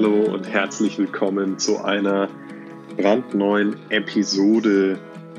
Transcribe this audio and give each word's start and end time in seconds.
Hallo 0.00 0.32
und 0.32 0.48
herzlich 0.48 0.96
willkommen 0.96 1.58
zu 1.58 1.82
einer 1.82 2.28
brandneuen 2.96 3.74
Episode 3.88 4.96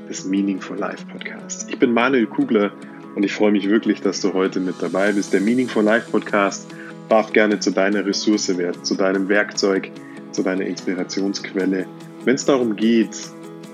des 0.09 0.25
Meaningful 0.25 0.77
Life 0.77 1.05
Podcasts. 1.09 1.65
Ich 1.69 1.79
bin 1.79 1.93
Manuel 1.93 2.27
Kugler 2.27 2.73
und 3.15 3.23
ich 3.23 3.31
freue 3.31 3.53
mich 3.53 3.69
wirklich, 3.69 4.01
dass 4.01 4.19
du 4.19 4.33
heute 4.33 4.59
mit 4.59 4.75
dabei 4.81 5.13
bist. 5.13 5.31
Der 5.31 5.39
Meaningful 5.39 5.81
Life 5.81 6.11
Podcast 6.11 6.67
darf 7.07 7.31
gerne 7.31 7.61
zu 7.61 7.71
deiner 7.71 8.05
Ressource 8.05 8.57
werden, 8.57 8.83
zu 8.83 8.95
deinem 8.95 9.29
Werkzeug, 9.29 9.91
zu 10.33 10.43
deiner 10.43 10.65
Inspirationsquelle. 10.65 11.85
Wenn 12.25 12.35
es 12.35 12.43
darum 12.43 12.75
geht, 12.75 13.15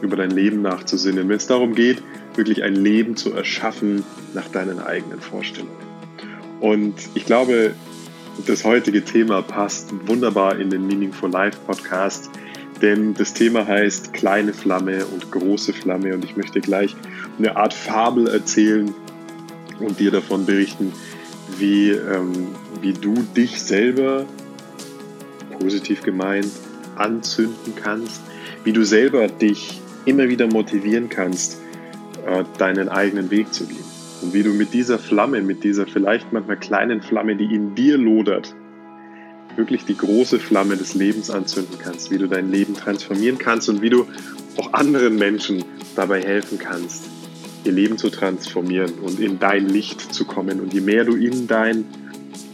über 0.03 0.17
dein 0.17 0.29
Leben 0.29 0.61
nachzusinnen, 0.61 1.27
wenn 1.27 1.37
es 1.37 1.47
darum 1.47 1.73
geht, 1.73 2.03
wirklich 2.35 2.61
ein 2.61 2.75
Leben 2.75 3.15
zu 3.15 3.33
erschaffen 3.33 4.03
nach 4.35 4.49
deinen 4.49 4.77
eigenen 4.77 5.19
Vorstellungen. 5.19 5.73
Und 6.59 6.93
ich 7.15 7.25
glaube, 7.25 7.73
das 8.45 8.63
heutige 8.63 9.03
Thema 9.03 9.41
passt 9.41 9.93
wunderbar 10.07 10.59
in 10.59 10.69
den 10.69 10.85
Meaningful 10.85 11.29
Life 11.31 11.57
Podcast, 11.65 12.29
denn 12.81 13.13
das 13.13 13.33
Thema 13.33 13.65
heißt 13.65 14.13
kleine 14.13 14.53
Flamme 14.53 15.05
und 15.05 15.31
große 15.31 15.73
Flamme 15.73 16.13
und 16.13 16.25
ich 16.25 16.35
möchte 16.35 16.59
gleich 16.59 16.95
eine 17.37 17.55
Art 17.55 17.73
Fabel 17.73 18.27
erzählen 18.27 18.93
und 19.79 19.99
dir 19.99 20.11
davon 20.11 20.45
berichten, 20.45 20.91
wie, 21.57 21.91
ähm, 21.91 22.49
wie 22.81 22.93
du 22.93 23.13
dich 23.35 23.61
selber, 23.61 24.25
positiv 25.59 26.03
gemeint, 26.03 26.51
anzünden 26.95 27.73
kannst, 27.75 28.21
wie 28.63 28.73
du 28.73 28.83
selber 28.83 29.27
dich 29.27 29.81
immer 30.05 30.27
wieder 30.27 30.47
motivieren 30.47 31.09
kannst, 31.09 31.59
äh, 32.25 32.43
deinen 32.57 32.89
eigenen 32.89 33.31
Weg 33.31 33.53
zu 33.53 33.65
gehen. 33.65 33.84
Und 34.25 34.33
wie 34.33 34.41
du 34.41 34.53
mit 34.53 34.73
dieser 34.73 34.97
Flamme, 34.97 35.43
mit 35.43 35.63
dieser 35.63 35.85
vielleicht 35.85 36.33
manchmal 36.33 36.57
kleinen 36.57 36.99
Flamme, 37.03 37.35
die 37.35 37.45
in 37.53 37.75
dir 37.75 37.95
lodert, 37.95 38.55
wirklich 39.55 39.85
die 39.85 39.95
große 39.95 40.39
Flamme 40.39 40.77
des 40.77 40.95
Lebens 40.95 41.29
anzünden 41.29 41.77
kannst, 41.77 42.09
wie 42.09 42.17
du 42.17 42.27
dein 42.27 42.51
Leben 42.51 42.73
transformieren 42.73 43.37
kannst 43.37 43.69
und 43.69 43.83
wie 43.83 43.91
du 43.91 44.07
auch 44.57 44.73
anderen 44.73 45.17
Menschen 45.17 45.63
dabei 45.95 46.23
helfen 46.23 46.57
kannst, 46.57 47.03
ihr 47.65 47.71
Leben 47.71 47.99
zu 47.99 48.09
transformieren 48.09 48.93
und 48.95 49.19
in 49.19 49.37
dein 49.37 49.69
Licht 49.69 50.01
zu 50.01 50.25
kommen. 50.25 50.59
Und 50.59 50.73
je 50.73 50.81
mehr 50.81 51.03
du 51.03 51.15
in 51.15 51.45
dein 51.45 51.85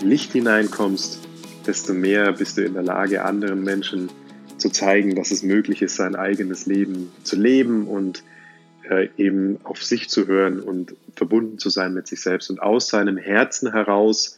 Licht 0.04 0.34
hineinkommst, 0.34 1.20
desto 1.66 1.94
mehr 1.94 2.34
bist 2.34 2.58
du 2.58 2.66
in 2.66 2.74
der 2.74 2.84
Lage, 2.84 3.24
anderen 3.24 3.64
Menschen 3.64 4.10
zu 4.58 4.70
zeigen, 4.70 5.16
dass 5.16 5.32
es 5.32 5.42
möglich 5.42 5.82
ist, 5.82 5.96
sein 5.96 6.18
eigenes 6.18 6.66
Leben 6.66 7.12
zu 7.24 7.38
leben 7.38 7.88
und 7.88 8.26
äh, 8.92 9.08
eben 9.16 9.58
auf 9.64 9.82
sich 9.82 10.10
zu 10.10 10.28
hören 10.28 10.60
und 10.60 10.96
verbunden 11.16 11.58
zu 11.58 11.70
sein 11.70 11.94
mit 11.94 12.08
sich 12.08 12.20
selbst 12.20 12.50
und 12.50 12.62
aus 12.62 12.90
seinem 12.90 13.16
Herzen 13.16 13.72
heraus 13.72 14.38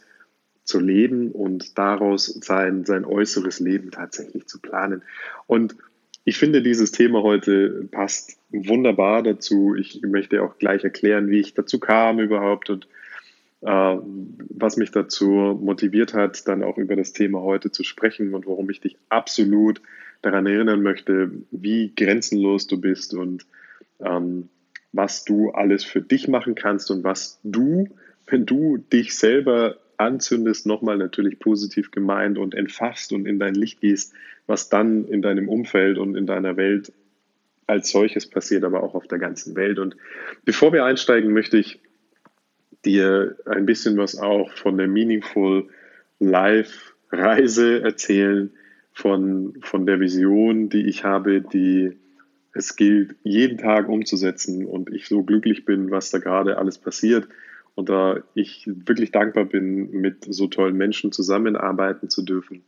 zu 0.62 0.78
leben 0.78 1.32
und 1.32 1.76
daraus 1.76 2.26
sein, 2.26 2.84
sein 2.84 3.04
äußeres 3.04 3.58
Leben 3.58 3.90
tatsächlich 3.90 4.46
zu 4.46 4.60
planen. 4.60 5.02
Und 5.48 5.74
ich 6.24 6.38
finde, 6.38 6.62
dieses 6.62 6.92
Thema 6.92 7.22
heute 7.22 7.88
passt 7.90 8.38
wunderbar 8.50 9.24
dazu. 9.24 9.74
Ich 9.74 10.00
möchte 10.02 10.40
auch 10.40 10.56
gleich 10.58 10.84
erklären, 10.84 11.28
wie 11.28 11.40
ich 11.40 11.54
dazu 11.54 11.80
kam 11.80 12.20
überhaupt 12.20 12.70
und 12.70 12.86
äh, 13.62 13.66
was 13.98 14.76
mich 14.76 14.92
dazu 14.92 15.58
motiviert 15.60 16.14
hat, 16.14 16.46
dann 16.46 16.62
auch 16.62 16.78
über 16.78 16.94
das 16.94 17.12
Thema 17.12 17.40
heute 17.40 17.72
zu 17.72 17.82
sprechen 17.82 18.34
und 18.34 18.46
warum 18.46 18.70
ich 18.70 18.80
dich 18.80 18.96
absolut 19.08 19.82
daran 20.22 20.46
erinnern 20.46 20.82
möchte, 20.82 21.32
wie 21.50 21.92
grenzenlos 21.94 22.68
du 22.68 22.80
bist 22.80 23.14
und 23.14 23.44
ähm, 24.00 24.48
was 24.92 25.24
du 25.24 25.50
alles 25.50 25.84
für 25.84 26.00
dich 26.00 26.28
machen 26.28 26.54
kannst 26.54 26.90
und 26.90 27.04
was 27.04 27.40
du, 27.42 27.88
wenn 28.26 28.46
du 28.46 28.78
dich 28.78 29.16
selber 29.16 29.78
anzündest, 29.96 30.66
nochmal 30.66 30.96
natürlich 30.96 31.38
positiv 31.38 31.90
gemeint 31.90 32.38
und 32.38 32.54
entfachst 32.54 33.12
und 33.12 33.26
in 33.26 33.38
dein 33.38 33.54
Licht 33.54 33.80
gehst, 33.80 34.14
was 34.46 34.68
dann 34.68 35.04
in 35.06 35.22
deinem 35.22 35.48
Umfeld 35.48 35.98
und 35.98 36.16
in 36.16 36.26
deiner 36.26 36.56
Welt 36.56 36.92
als 37.66 37.90
solches 37.90 38.28
passiert, 38.28 38.64
aber 38.64 38.82
auch 38.82 38.94
auf 38.94 39.06
der 39.06 39.18
ganzen 39.18 39.56
Welt. 39.56 39.78
Und 39.78 39.96
bevor 40.44 40.72
wir 40.72 40.84
einsteigen, 40.84 41.32
möchte 41.32 41.58
ich 41.58 41.80
dir 42.84 43.36
ein 43.46 43.66
bisschen 43.66 43.96
was 43.96 44.18
auch 44.18 44.52
von 44.52 44.76
der 44.76 44.88
Meaningful 44.88 45.68
Life 46.18 46.92
Reise 47.10 47.82
erzählen, 47.82 48.50
von, 48.92 49.54
von 49.62 49.86
der 49.86 49.98
Vision, 49.98 50.68
die 50.68 50.86
ich 50.86 51.04
habe, 51.04 51.40
die 51.40 51.96
es 52.54 52.76
gilt, 52.76 53.16
jeden 53.22 53.58
Tag 53.58 53.88
umzusetzen 53.88 54.64
und 54.64 54.90
ich 54.92 55.08
so 55.08 55.22
glücklich 55.22 55.64
bin, 55.64 55.90
was 55.90 56.10
da 56.10 56.18
gerade 56.18 56.56
alles 56.56 56.78
passiert 56.78 57.28
und 57.74 57.88
da 57.88 58.22
ich 58.34 58.64
wirklich 58.66 59.10
dankbar 59.10 59.44
bin, 59.44 59.90
mit 59.90 60.24
so 60.28 60.46
tollen 60.46 60.76
Menschen 60.76 61.12
zusammenarbeiten 61.12 62.08
zu 62.08 62.22
dürfen. 62.22 62.64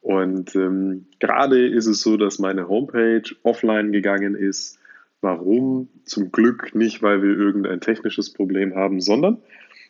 Und 0.00 0.54
ähm, 0.54 1.06
gerade 1.18 1.66
ist 1.66 1.86
es 1.86 2.02
so, 2.02 2.16
dass 2.16 2.38
meine 2.38 2.68
Homepage 2.68 3.22
offline 3.42 3.90
gegangen 3.90 4.34
ist. 4.34 4.78
Warum? 5.20 5.88
Zum 6.04 6.30
Glück 6.30 6.74
nicht, 6.74 7.02
weil 7.02 7.22
wir 7.22 7.30
irgendein 7.30 7.80
technisches 7.80 8.32
Problem 8.32 8.74
haben, 8.74 9.00
sondern 9.00 9.38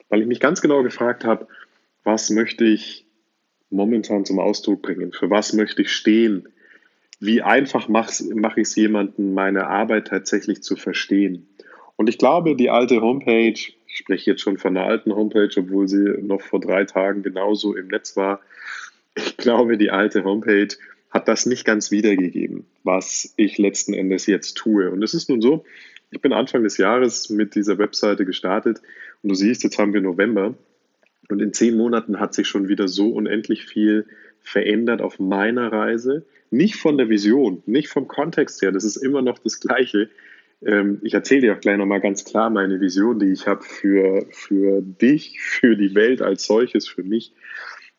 weil 0.08 0.22
ich 0.22 0.26
mich 0.28 0.40
ganz 0.40 0.60
genau 0.60 0.82
gefragt 0.82 1.24
habe, 1.24 1.48
was 2.04 2.30
möchte 2.30 2.64
ich 2.64 3.06
momentan 3.70 4.24
zum 4.24 4.38
Ausdruck 4.38 4.82
bringen? 4.82 5.12
Für 5.12 5.30
was 5.30 5.52
möchte 5.52 5.82
ich 5.82 5.92
stehen? 5.92 6.48
Wie 7.24 7.40
einfach 7.40 7.88
mache 7.88 8.12
mach 8.34 8.56
ich 8.58 8.68
es 8.68 8.76
jemandem, 8.76 9.32
meine 9.32 9.66
Arbeit 9.66 10.08
tatsächlich 10.08 10.62
zu 10.62 10.76
verstehen? 10.76 11.48
Und 11.96 12.08
ich 12.08 12.18
glaube, 12.18 12.54
die 12.54 12.68
alte 12.70 13.00
Homepage, 13.00 13.54
ich 13.54 13.96
spreche 13.96 14.32
jetzt 14.32 14.42
schon 14.42 14.58
von 14.58 14.74
der 14.74 14.84
alten 14.84 15.14
Homepage, 15.14 15.50
obwohl 15.56 15.88
sie 15.88 16.18
noch 16.20 16.42
vor 16.42 16.60
drei 16.60 16.84
Tagen 16.84 17.22
genauso 17.22 17.74
im 17.74 17.88
Netz 17.88 18.16
war, 18.16 18.40
ich 19.16 19.36
glaube, 19.38 19.78
die 19.78 19.90
alte 19.90 20.24
Homepage 20.24 20.68
hat 21.10 21.28
das 21.28 21.46
nicht 21.46 21.64
ganz 21.64 21.90
wiedergegeben, 21.90 22.66
was 22.82 23.32
ich 23.36 23.56
letzten 23.56 23.94
Endes 23.94 24.26
jetzt 24.26 24.54
tue. 24.54 24.90
Und 24.90 25.02
es 25.02 25.14
ist 25.14 25.30
nun 25.30 25.40
so, 25.40 25.64
ich 26.10 26.20
bin 26.20 26.32
Anfang 26.32 26.62
des 26.62 26.76
Jahres 26.76 27.30
mit 27.30 27.54
dieser 27.54 27.78
Webseite 27.78 28.26
gestartet 28.26 28.82
und 29.22 29.30
du 29.30 29.34
siehst, 29.34 29.62
jetzt 29.62 29.78
haben 29.78 29.94
wir 29.94 30.00
November 30.00 30.54
und 31.30 31.40
in 31.40 31.54
zehn 31.54 31.76
Monaten 31.76 32.20
hat 32.20 32.34
sich 32.34 32.48
schon 32.48 32.68
wieder 32.68 32.88
so 32.88 33.08
unendlich 33.10 33.64
viel 33.64 34.06
verändert 34.44 35.02
auf 35.02 35.18
meiner 35.18 35.72
Reise. 35.72 36.26
Nicht 36.50 36.76
von 36.76 36.96
der 36.96 37.08
Vision, 37.08 37.62
nicht 37.66 37.88
vom 37.88 38.06
Kontext 38.06 38.62
her, 38.62 38.70
das 38.70 38.84
ist 38.84 38.96
immer 38.96 39.22
noch 39.22 39.38
das 39.38 39.58
Gleiche. 39.58 40.10
Ähm, 40.64 41.00
ich 41.02 41.14
erzähle 41.14 41.40
dir 41.40 41.56
auch 41.56 41.60
gleich 41.60 41.78
nochmal 41.78 42.00
ganz 42.00 42.24
klar 42.24 42.50
meine 42.50 42.80
Vision, 42.80 43.18
die 43.18 43.32
ich 43.32 43.46
habe 43.46 43.62
für, 43.62 44.26
für 44.30 44.80
dich, 44.82 45.40
für 45.40 45.76
die 45.76 45.94
Welt 45.94 46.22
als 46.22 46.46
solches, 46.46 46.86
für 46.86 47.02
mich. 47.02 47.32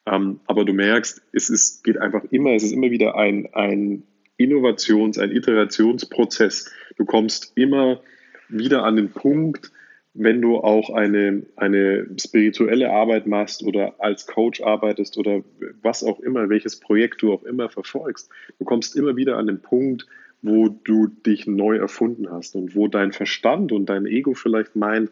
Ähm, 0.06 0.40
aber 0.46 0.66
du 0.66 0.74
merkst, 0.74 1.22
es 1.34 1.50
ist, 1.50 1.84
geht 1.84 1.98
einfach 1.98 2.24
immer, 2.32 2.52
es 2.52 2.64
ist 2.64 2.72
immer 2.72 2.92
wieder 2.92 3.16
ein, 3.16 3.50
ein 3.54 4.04
Innovations-, 4.38 5.20
ein 5.20 5.32
Iterationsprozess. 5.32 6.72
Du 6.98 7.06
kommst 7.06 7.54
immer 7.56 8.02
wieder 8.48 8.84
an 8.84 8.96
den 8.96 9.10
Punkt, 9.10 9.72
wenn 10.18 10.42
du 10.42 10.58
auch 10.58 10.90
eine, 10.90 11.46
eine 11.58 12.08
spirituelle 12.18 12.90
Arbeit 12.90 13.28
machst 13.28 13.64
oder 13.64 13.96
als 14.00 14.26
Coach 14.26 14.62
arbeitest 14.62 15.18
oder 15.18 15.44
was 15.82 16.04
auch 16.04 16.22
immer, 16.22 16.50
welches 16.50 16.80
Projekt 16.80 17.22
du 17.22 17.34
auch 17.34 17.44
immer 17.44 17.70
verfolgst, 17.70 18.30
du 18.58 18.66
kommst 18.66 18.96
immer 18.96 19.18
wieder 19.18 19.38
an 19.38 19.48
den 19.48 19.62
Punkt, 19.62 20.08
wo 20.42 20.70
du 20.70 21.08
dich 21.08 21.48
neu 21.48 21.78
erfunden 21.78 22.32
hast 22.32 22.56
und 22.56 22.76
wo 22.76 22.88
dein 22.88 23.12
Verstand 23.12 23.74
und 23.74 23.88
dein 23.88 24.06
Ego 24.06 24.34
vielleicht 24.34 24.76
meint, 24.76 25.12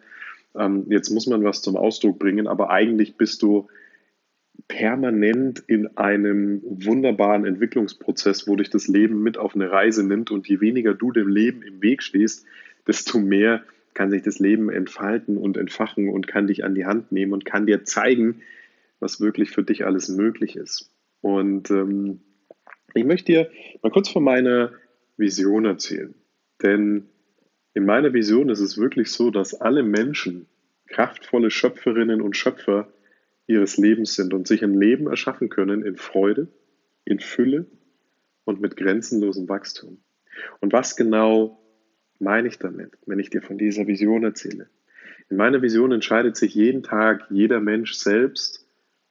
ähm, 0.56 0.86
jetzt 0.88 1.10
muss 1.10 1.28
man 1.28 1.44
was 1.44 1.62
zum 1.62 1.76
Ausdruck 1.76 2.18
bringen, 2.18 2.48
aber 2.48 2.70
eigentlich 2.70 3.18
bist 3.18 3.42
du 3.42 3.68
permanent 4.70 5.64
in 5.68 5.98
einem 5.98 6.62
wunderbaren 6.64 7.46
Entwicklungsprozess, 7.46 8.48
wo 8.48 8.56
dich 8.56 8.70
das 8.70 8.88
Leben 8.88 9.22
mit 9.22 9.38
auf 9.38 9.56
eine 9.56 9.70
Reise 9.70 10.08
nimmt 10.08 10.32
und 10.32 10.48
je 10.48 10.62
weniger 10.62 10.94
du 10.94 11.12
dem 11.12 11.28
Leben 11.28 11.62
im 11.62 11.82
Weg 11.82 12.04
stehst, 12.04 12.46
desto 12.88 13.20
mehr 13.20 13.64
kann 13.94 14.12
sich 14.12 14.22
das 14.22 14.40
Leben 14.40 14.70
entfalten 14.70 15.38
und 15.38 15.58
entfachen 15.58 16.10
und 16.10 16.28
kann 16.28 16.48
dich 16.48 16.64
an 16.64 16.76
die 16.76 16.86
Hand 16.86 17.12
nehmen 17.12 17.34
und 17.34 17.46
kann 17.46 17.66
dir 17.66 17.84
zeigen, 17.84 18.42
was 19.00 19.20
wirklich 19.22 19.52
für 19.52 19.64
dich 19.64 19.86
alles 19.86 20.10
möglich 20.10 20.56
ist. 20.56 20.92
Und 21.22 21.72
ähm, 21.72 22.22
ich 22.94 23.06
möchte 23.06 23.32
dir 23.32 23.52
mal 23.82 23.92
kurz 23.92 24.10
von 24.10 24.24
meiner 24.24 24.72
Vision 25.18 25.66
erzählen. 25.66 26.14
Denn 26.62 27.10
in 27.74 27.86
meiner 27.86 28.14
Vision 28.14 28.50
ist 28.50 28.60
es 28.60 28.78
wirklich 28.78 29.12
so, 29.12 29.32
dass 29.32 29.54
alle 29.54 29.84
Menschen 29.84 30.48
kraftvolle 30.88 31.50
Schöpferinnen 31.50 32.22
und 32.22 32.38
Schöpfer 32.38 32.92
ihres 33.48 33.78
Lebens 33.78 34.16
sind 34.16 34.34
und 34.34 34.48
sich 34.48 34.64
ein 34.64 34.74
Leben 34.74 35.08
erschaffen 35.08 35.50
können 35.50 35.84
in 35.84 35.98
Freude, 35.98 36.48
in 37.04 37.20
Fülle 37.20 37.66
und 38.46 38.62
mit 38.62 38.78
grenzenlosem 38.78 39.50
Wachstum. 39.50 40.04
Und 40.62 40.72
was 40.72 40.96
genau 40.96 41.63
meine 42.24 42.48
ich 42.48 42.60
damit, 42.60 42.98
wenn 43.06 43.20
ich 43.20 43.30
dir 43.30 43.42
von 43.42 43.58
dieser 43.58 43.88
Vision 43.88 44.24
erzähle? 44.24 44.68
In 45.30 45.38
meiner 45.38 45.62
Vision 45.62 45.92
entscheidet 45.92 46.36
sich 46.36 46.56
jeden 46.56 46.84
Tag 46.84 47.26
jeder 47.30 47.60
Mensch 47.60 47.94
selbst 47.94 48.68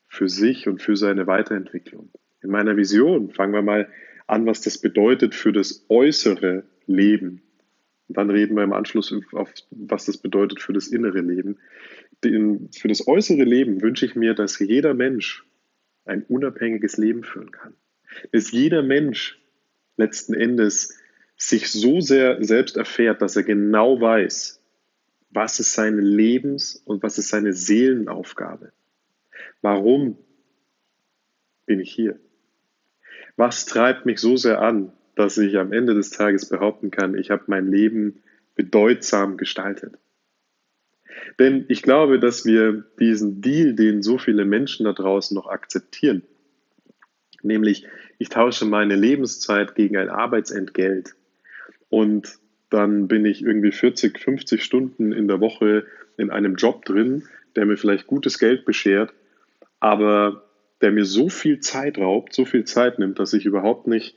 für 0.09 0.29
sich 0.29 0.69
und 0.69 0.82
für 0.82 0.97
seine 0.97 1.26
Weiterentwicklung. 1.26 2.11
In 2.43 2.50
meiner 2.50 2.76
Vision 2.76 3.31
fangen 3.31 3.55
wir 3.55 3.62
mal 3.62 3.88
an, 4.26 4.47
was 4.47 4.61
das 4.61 4.79
bedeutet 4.79 5.35
für 5.35 5.53
das 5.53 5.87
äußere 5.88 6.64
Leben. 6.87 7.43
Und 8.09 8.17
dann 8.19 8.31
reden 8.31 8.56
wir 8.56 8.64
im 8.64 8.73
Anschluss 8.73 9.14
auf, 9.32 9.53
was 9.70 10.06
das 10.06 10.19
bedeutet 10.19 10.61
für 10.61 10.73
das 10.73 10.88
innere 10.88 11.20
Leben. 11.20 11.59
Für 12.23 12.88
das 12.88 13.06
äußere 13.06 13.44
Leben 13.44 13.81
wünsche 13.81 14.05
ich 14.06 14.14
mir, 14.14 14.35
dass 14.35 14.59
jeder 14.59 14.93
Mensch 14.94 15.44
ein 16.05 16.23
unabhängiges 16.25 16.99
Leben 16.99 17.23
führen 17.23 17.50
kann. 17.50 17.75
Dass 18.32 18.50
jeder 18.50 18.82
Mensch 18.82 19.41
letzten 19.97 20.35
Endes 20.35 20.99
sich 21.37 21.70
so 21.70 22.00
sehr 22.00 22.43
selbst 22.43 22.76
erfährt, 22.76 23.23
dass 23.23 23.37
er 23.37 23.43
genau 23.43 24.00
weiß, 24.00 24.61
was 25.31 25.61
ist 25.61 25.73
seine 25.73 26.00
Lebens- 26.00 26.76
und 26.84 27.02
was 27.02 27.19
ist 27.19 27.29
seine 27.29 27.52
Seelenaufgabe. 27.52 28.73
Warum 29.62 30.19
bin 31.67 31.81
ich 31.81 31.93
hier? 31.93 32.19
Was 33.37 33.64
treibt 33.64 34.05
mich 34.05 34.19
so 34.19 34.37
sehr 34.37 34.61
an, 34.61 34.93
dass 35.17 35.38
ich 35.38 35.56
am 35.56 35.73
Ende 35.73 35.94
des 35.94 36.11
Tages 36.11 36.49
behaupten 36.49 36.90
kann, 36.90 37.17
ich 37.17 37.31
habe 37.31 37.44
mein 37.46 37.70
Leben 37.70 38.23
bedeutsam 38.55 39.37
gestaltet? 39.37 39.99
Denn 41.38 41.64
ich 41.69 41.82
glaube, 41.82 42.19
dass 42.19 42.44
wir 42.44 42.85
diesen 42.99 43.40
Deal, 43.40 43.75
den 43.75 44.02
so 44.02 44.19
viele 44.19 44.44
Menschen 44.44 44.85
da 44.85 44.93
draußen 44.93 45.35
noch 45.35 45.46
akzeptieren, 45.46 46.23
nämlich 47.43 47.87
ich 48.19 48.28
tausche 48.28 48.67
meine 48.67 48.96
Lebenszeit 48.96 49.75
gegen 49.75 49.96
ein 49.96 50.11
Arbeitsentgelt 50.11 51.14
und 51.92 52.38
dann 52.70 53.06
bin 53.06 53.26
ich 53.26 53.44
irgendwie 53.44 53.70
40, 53.70 54.18
50 54.18 54.64
Stunden 54.64 55.12
in 55.12 55.28
der 55.28 55.40
Woche 55.40 55.84
in 56.16 56.30
einem 56.30 56.54
Job 56.54 56.86
drin, 56.86 57.24
der 57.54 57.66
mir 57.66 57.76
vielleicht 57.76 58.06
gutes 58.06 58.38
Geld 58.38 58.64
beschert, 58.64 59.12
aber 59.78 60.48
der 60.80 60.90
mir 60.90 61.04
so 61.04 61.28
viel 61.28 61.60
Zeit 61.60 61.98
raubt, 61.98 62.32
so 62.32 62.46
viel 62.46 62.64
Zeit 62.64 62.98
nimmt, 62.98 63.18
dass 63.18 63.34
ich 63.34 63.44
überhaupt 63.44 63.88
nicht 63.88 64.16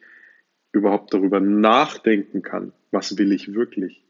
überhaupt 0.71 1.13
darüber 1.13 1.41
nachdenken 1.41 2.43
kann, 2.43 2.71
was 2.91 3.17
will 3.17 3.33
ich 3.33 3.53
wirklich? 3.53 4.05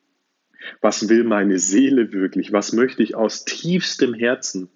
Was 0.80 1.10
will 1.10 1.24
meine 1.24 1.58
Seele 1.58 2.14
wirklich? 2.14 2.54
Was 2.54 2.72
möchte 2.72 3.02
ich 3.02 3.16
aus 3.16 3.46
tiefstem 3.46 4.14
Herzen 4.14 4.70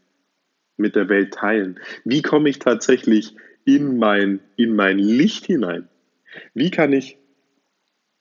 mit 0.77 0.95
der 0.95 1.09
Welt 1.09 1.35
teilen? 1.35 1.79
Wie 2.05 2.23
komme 2.23 2.49
ich 2.49 2.57
tatsächlich 2.57 3.35
in 3.65 3.99
mein, 3.99 4.39
in 4.55 4.75
mein 4.75 4.97
Licht 4.97 5.45
hinein? 5.45 5.87
Wie 6.55 6.71
kann 6.71 6.91
ich, 6.91 7.19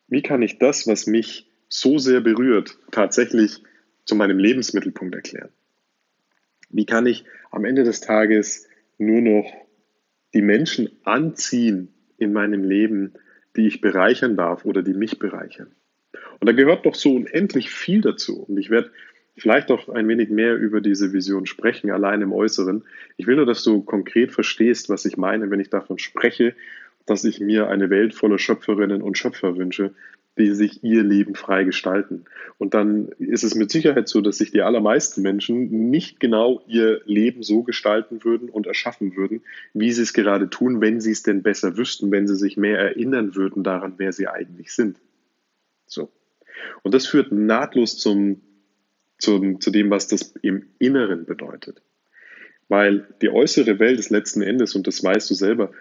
wie 0.08 0.22
kann 0.22 0.42
ich 0.42 0.58
das, 0.58 0.86
was 0.86 1.06
mich 1.06 1.50
so 1.68 1.98
sehr 1.98 2.20
berührt, 2.20 2.78
tatsächlich 2.90 3.62
zu 4.04 4.16
meinem 4.16 4.38
Lebensmittelpunkt 4.38 5.14
erklären? 5.14 5.50
Wie 6.70 6.86
kann 6.86 7.06
ich 7.06 7.24
am 7.50 7.64
Ende 7.64 7.84
des 7.84 8.00
Tages 8.00 8.66
nur 8.98 9.20
noch 9.20 9.52
die 10.34 10.42
Menschen 10.42 10.90
anziehen 11.04 11.94
in 12.16 12.32
meinem 12.32 12.64
Leben, 12.64 13.14
die 13.56 13.66
ich 13.66 13.80
bereichern 13.80 14.36
darf 14.36 14.64
oder 14.64 14.82
die 14.82 14.94
mich 14.94 15.18
bereichern? 15.18 15.70
Und 16.40 16.46
da 16.46 16.52
gehört 16.52 16.86
doch 16.86 16.94
so 16.94 17.14
unendlich 17.14 17.70
viel 17.70 18.00
dazu. 18.00 18.44
Und 18.44 18.58
ich 18.58 18.70
werde 18.70 18.90
vielleicht 19.36 19.70
auch 19.70 19.88
ein 19.88 20.08
wenig 20.08 20.30
mehr 20.30 20.56
über 20.56 20.80
diese 20.80 21.12
Vision 21.12 21.46
sprechen, 21.46 21.90
allein 21.90 22.22
im 22.22 22.32
Äußeren. 22.32 22.84
Ich 23.16 23.26
will 23.26 23.36
nur, 23.36 23.46
dass 23.46 23.62
du 23.62 23.82
konkret 23.82 24.32
verstehst, 24.32 24.88
was 24.88 25.04
ich 25.04 25.16
meine, 25.16 25.50
wenn 25.50 25.60
ich 25.60 25.70
davon 25.70 25.98
spreche, 25.98 26.54
dass 27.08 27.24
ich 27.24 27.40
mir 27.40 27.68
eine 27.68 27.90
Welt 27.90 28.14
voller 28.14 28.38
Schöpferinnen 28.38 29.02
und 29.02 29.18
Schöpfer 29.18 29.56
wünsche, 29.56 29.94
die 30.38 30.54
sich 30.54 30.84
ihr 30.84 31.02
Leben 31.02 31.34
frei 31.34 31.64
gestalten. 31.64 32.24
Und 32.58 32.74
dann 32.74 33.08
ist 33.18 33.42
es 33.42 33.54
mit 33.54 33.70
Sicherheit 33.70 34.08
so, 34.08 34.20
dass 34.20 34.38
sich 34.38 34.52
die 34.52 34.62
allermeisten 34.62 35.22
Menschen 35.22 35.90
nicht 35.90 36.20
genau 36.20 36.62
ihr 36.66 37.00
Leben 37.04 37.42
so 37.42 37.62
gestalten 37.62 38.24
würden 38.24 38.48
und 38.48 38.66
erschaffen 38.66 39.16
würden, 39.16 39.42
wie 39.74 39.92
sie 39.92 40.02
es 40.02 40.12
gerade 40.12 40.48
tun, 40.48 40.80
wenn 40.80 41.00
sie 41.00 41.10
es 41.10 41.22
denn 41.22 41.42
besser 41.42 41.76
wüssten, 41.76 42.10
wenn 42.10 42.28
sie 42.28 42.36
sich 42.36 42.56
mehr 42.56 42.78
erinnern 42.78 43.34
würden 43.34 43.64
daran, 43.64 43.94
wer 43.96 44.12
sie 44.12 44.28
eigentlich 44.28 44.72
sind. 44.72 44.98
So. 45.86 46.10
Und 46.82 46.94
das 46.94 47.06
führt 47.06 47.32
nahtlos 47.32 47.98
zum, 47.98 48.40
zum, 49.18 49.60
zu 49.60 49.70
dem, 49.70 49.90
was 49.90 50.08
das 50.08 50.34
im 50.42 50.66
Inneren 50.78 51.24
bedeutet. 51.24 51.82
Weil 52.68 53.08
die 53.22 53.30
äußere 53.30 53.78
Welt 53.78 53.98
ist 53.98 54.10
letzten 54.10 54.42
Endes, 54.42 54.74
und 54.74 54.86
das 54.86 55.02
weißt 55.02 55.30
du 55.30 55.34
selber, 55.34 55.72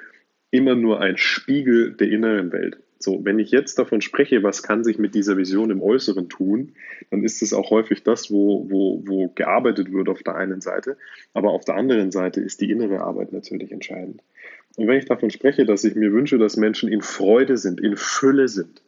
immer 0.52 0.76
nur 0.76 1.02
ein 1.02 1.18
Spiegel 1.18 1.94
der 1.94 2.10
inneren 2.10 2.52
Welt. 2.52 2.78
So, 3.00 3.24
wenn 3.24 3.38
ich 3.38 3.52
jetzt 3.52 3.78
davon 3.78 4.02
spreche, 4.02 4.42
was 4.42 4.64
kann 4.64 4.84
sich 4.84 4.98
mit 4.98 5.14
dieser 5.14 5.38
Vision 5.38 5.70
im 5.70 5.84
Äußeren 5.84 6.30
tun, 6.30 6.74
dann 7.12 7.24
ist 7.24 7.44
es 7.44 7.54
auch 7.54 7.70
häufig 7.70 8.04
das, 8.04 8.32
wo, 8.32 8.70
wo, 8.70 9.04
wo 9.06 9.28
gearbeitet 9.30 9.92
wird 9.92 10.10
auf 10.10 10.24
der 10.24 10.36
einen 10.36 10.62
Seite. 10.62 10.98
Aber 11.34 11.52
auf 11.52 11.64
der 11.64 11.76
anderen 11.76 12.12
Seite 12.12 12.42
ist 12.42 12.60
die 12.60 12.72
innere 12.72 13.02
Arbeit 13.02 13.34
natürlich 13.34 13.72
entscheidend. 13.72 14.24
Und 14.78 14.88
wenn 14.88 14.98
ich 14.98 15.06
davon 15.06 15.30
spreche, 15.30 15.66
dass 15.66 15.84
ich 15.84 15.96
mir 15.96 16.12
wünsche, 16.12 16.38
dass 16.38 16.58
Menschen 16.58 16.90
in 16.90 17.02
Freude 17.02 17.58
sind, 17.58 17.80
in 17.80 17.96
Fülle 17.98 18.48
sind, 18.48 18.82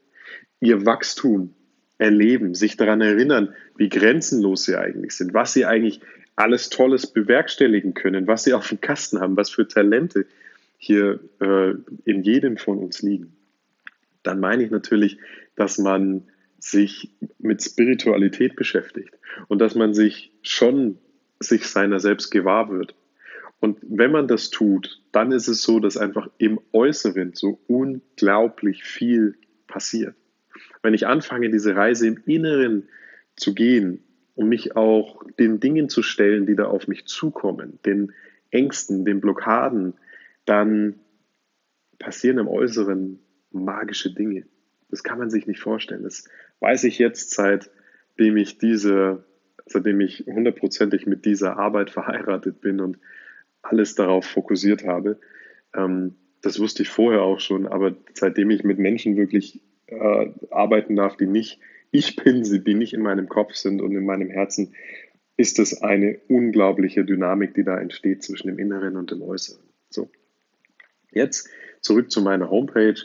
ihr 0.59 0.85
Wachstum 0.85 1.53
erleben, 2.00 2.56
sich 2.56 2.77
daran 2.77 3.01
erinnern, 3.01 3.53
wie 3.75 3.89
grenzenlos 3.89 4.63
sie 4.63 4.75
eigentlich 4.75 5.11
sind, 5.11 5.33
was 5.33 5.53
sie 5.53 5.65
eigentlich 5.65 6.01
alles 6.35 6.69
Tolles 6.69 7.07
bewerkstelligen 7.07 7.94
können, 7.94 8.25
was 8.25 8.44
sie 8.44 8.53
auf 8.53 8.69
dem 8.69 8.81
Kasten 8.81 9.19
haben, 9.19 9.35
was 9.35 9.50
für 9.50 9.67
Talente 9.67 10.25
hier 10.79 11.19
äh, 11.39 11.75
in 12.05 12.23
jedem 12.23 12.57
von 12.57 12.79
uns 12.79 13.03
liegen. 13.03 13.35
Dann 14.23 14.39
meine 14.39 14.63
ich 14.63 14.71
natürlich, 14.71 15.19
dass 15.55 15.77
man 15.77 16.23
sich 16.57 17.11
mit 17.37 17.61
Spiritualität 17.61 18.55
beschäftigt 18.55 19.13
und 19.47 19.59
dass 19.59 19.75
man 19.75 19.93
sich 19.93 20.31
schon 20.41 20.97
sich 21.39 21.67
seiner 21.67 21.99
selbst 21.99 22.31
gewahr 22.31 22.71
wird. 22.71 22.95
Und 23.59 23.77
wenn 23.81 24.11
man 24.11 24.27
das 24.27 24.49
tut, 24.49 25.01
dann 25.11 25.31
ist 25.31 25.47
es 25.47 25.61
so, 25.61 25.79
dass 25.79 25.97
einfach 25.97 26.29
im 26.39 26.59
Äußeren 26.73 27.33
so 27.35 27.59
unglaublich 27.67 28.83
viel 28.83 29.35
passiert 29.67 30.15
wenn 30.81 30.93
ich 30.93 31.07
anfange, 31.07 31.49
diese 31.49 31.75
Reise 31.75 32.07
im 32.07 32.21
Inneren 32.25 32.87
zu 33.35 33.53
gehen, 33.53 34.03
um 34.35 34.49
mich 34.49 34.75
auch 34.75 35.23
den 35.37 35.59
Dingen 35.59 35.89
zu 35.89 36.01
stellen, 36.01 36.45
die 36.45 36.55
da 36.55 36.65
auf 36.65 36.87
mich 36.87 37.05
zukommen, 37.05 37.79
den 37.85 38.13
Ängsten, 38.51 39.05
den 39.05 39.21
Blockaden, 39.21 39.93
dann 40.49 40.95
passieren 41.99 42.39
im 42.39 42.47
Äußeren 42.47 43.19
magische 43.51 44.11
Dinge. 44.13 44.45
Das 44.89 45.03
kann 45.03 45.19
man 45.19 45.29
sich 45.29 45.45
nicht 45.45 45.59
vorstellen. 45.59 46.03
Das 46.03 46.27
weiß 46.59 46.85
ich 46.85 46.97
jetzt, 46.97 47.31
seitdem 47.31 48.35
ich 48.37 48.57
diese, 48.57 49.23
seitdem 49.67 50.01
ich 50.01 50.25
hundertprozentig 50.25 51.05
mit 51.05 51.25
dieser 51.25 51.57
Arbeit 51.57 51.91
verheiratet 51.91 52.61
bin 52.61 52.79
und 52.79 52.97
alles 53.61 53.93
darauf 53.93 54.25
fokussiert 54.25 54.85
habe. 54.85 55.19
Ähm, 55.75 56.15
das 56.41 56.59
wusste 56.59 56.81
ich 56.81 56.89
vorher 56.89 57.21
auch 57.21 57.39
schon, 57.39 57.67
aber 57.67 57.95
seitdem 58.13 58.49
ich 58.49 58.63
mit 58.63 58.79
Menschen 58.79 59.17
wirklich 59.17 59.61
äh, 59.85 60.31
arbeiten 60.49 60.95
darf, 60.95 61.15
die 61.15 61.27
nicht 61.27 61.59
ich 61.91 62.15
bin, 62.15 62.43
die 62.43 62.73
nicht 62.73 62.93
in 62.93 63.01
meinem 63.01 63.29
Kopf 63.29 63.53
sind 63.53 63.81
und 63.81 63.91
in 63.91 64.05
meinem 64.05 64.29
Herzen, 64.29 64.73
ist 65.37 65.59
es 65.59 65.81
eine 65.81 66.19
unglaubliche 66.27 67.05
Dynamik, 67.05 67.53
die 67.53 67.63
da 67.63 67.79
entsteht 67.79 68.23
zwischen 68.23 68.47
dem 68.47 68.57
Inneren 68.59 68.95
und 68.95 69.11
dem 69.11 69.21
Äußeren. 69.21 69.69
Jetzt 71.11 71.50
zurück 71.81 72.11
zu 72.11 72.21
meiner 72.21 72.49
Homepage. 72.49 72.95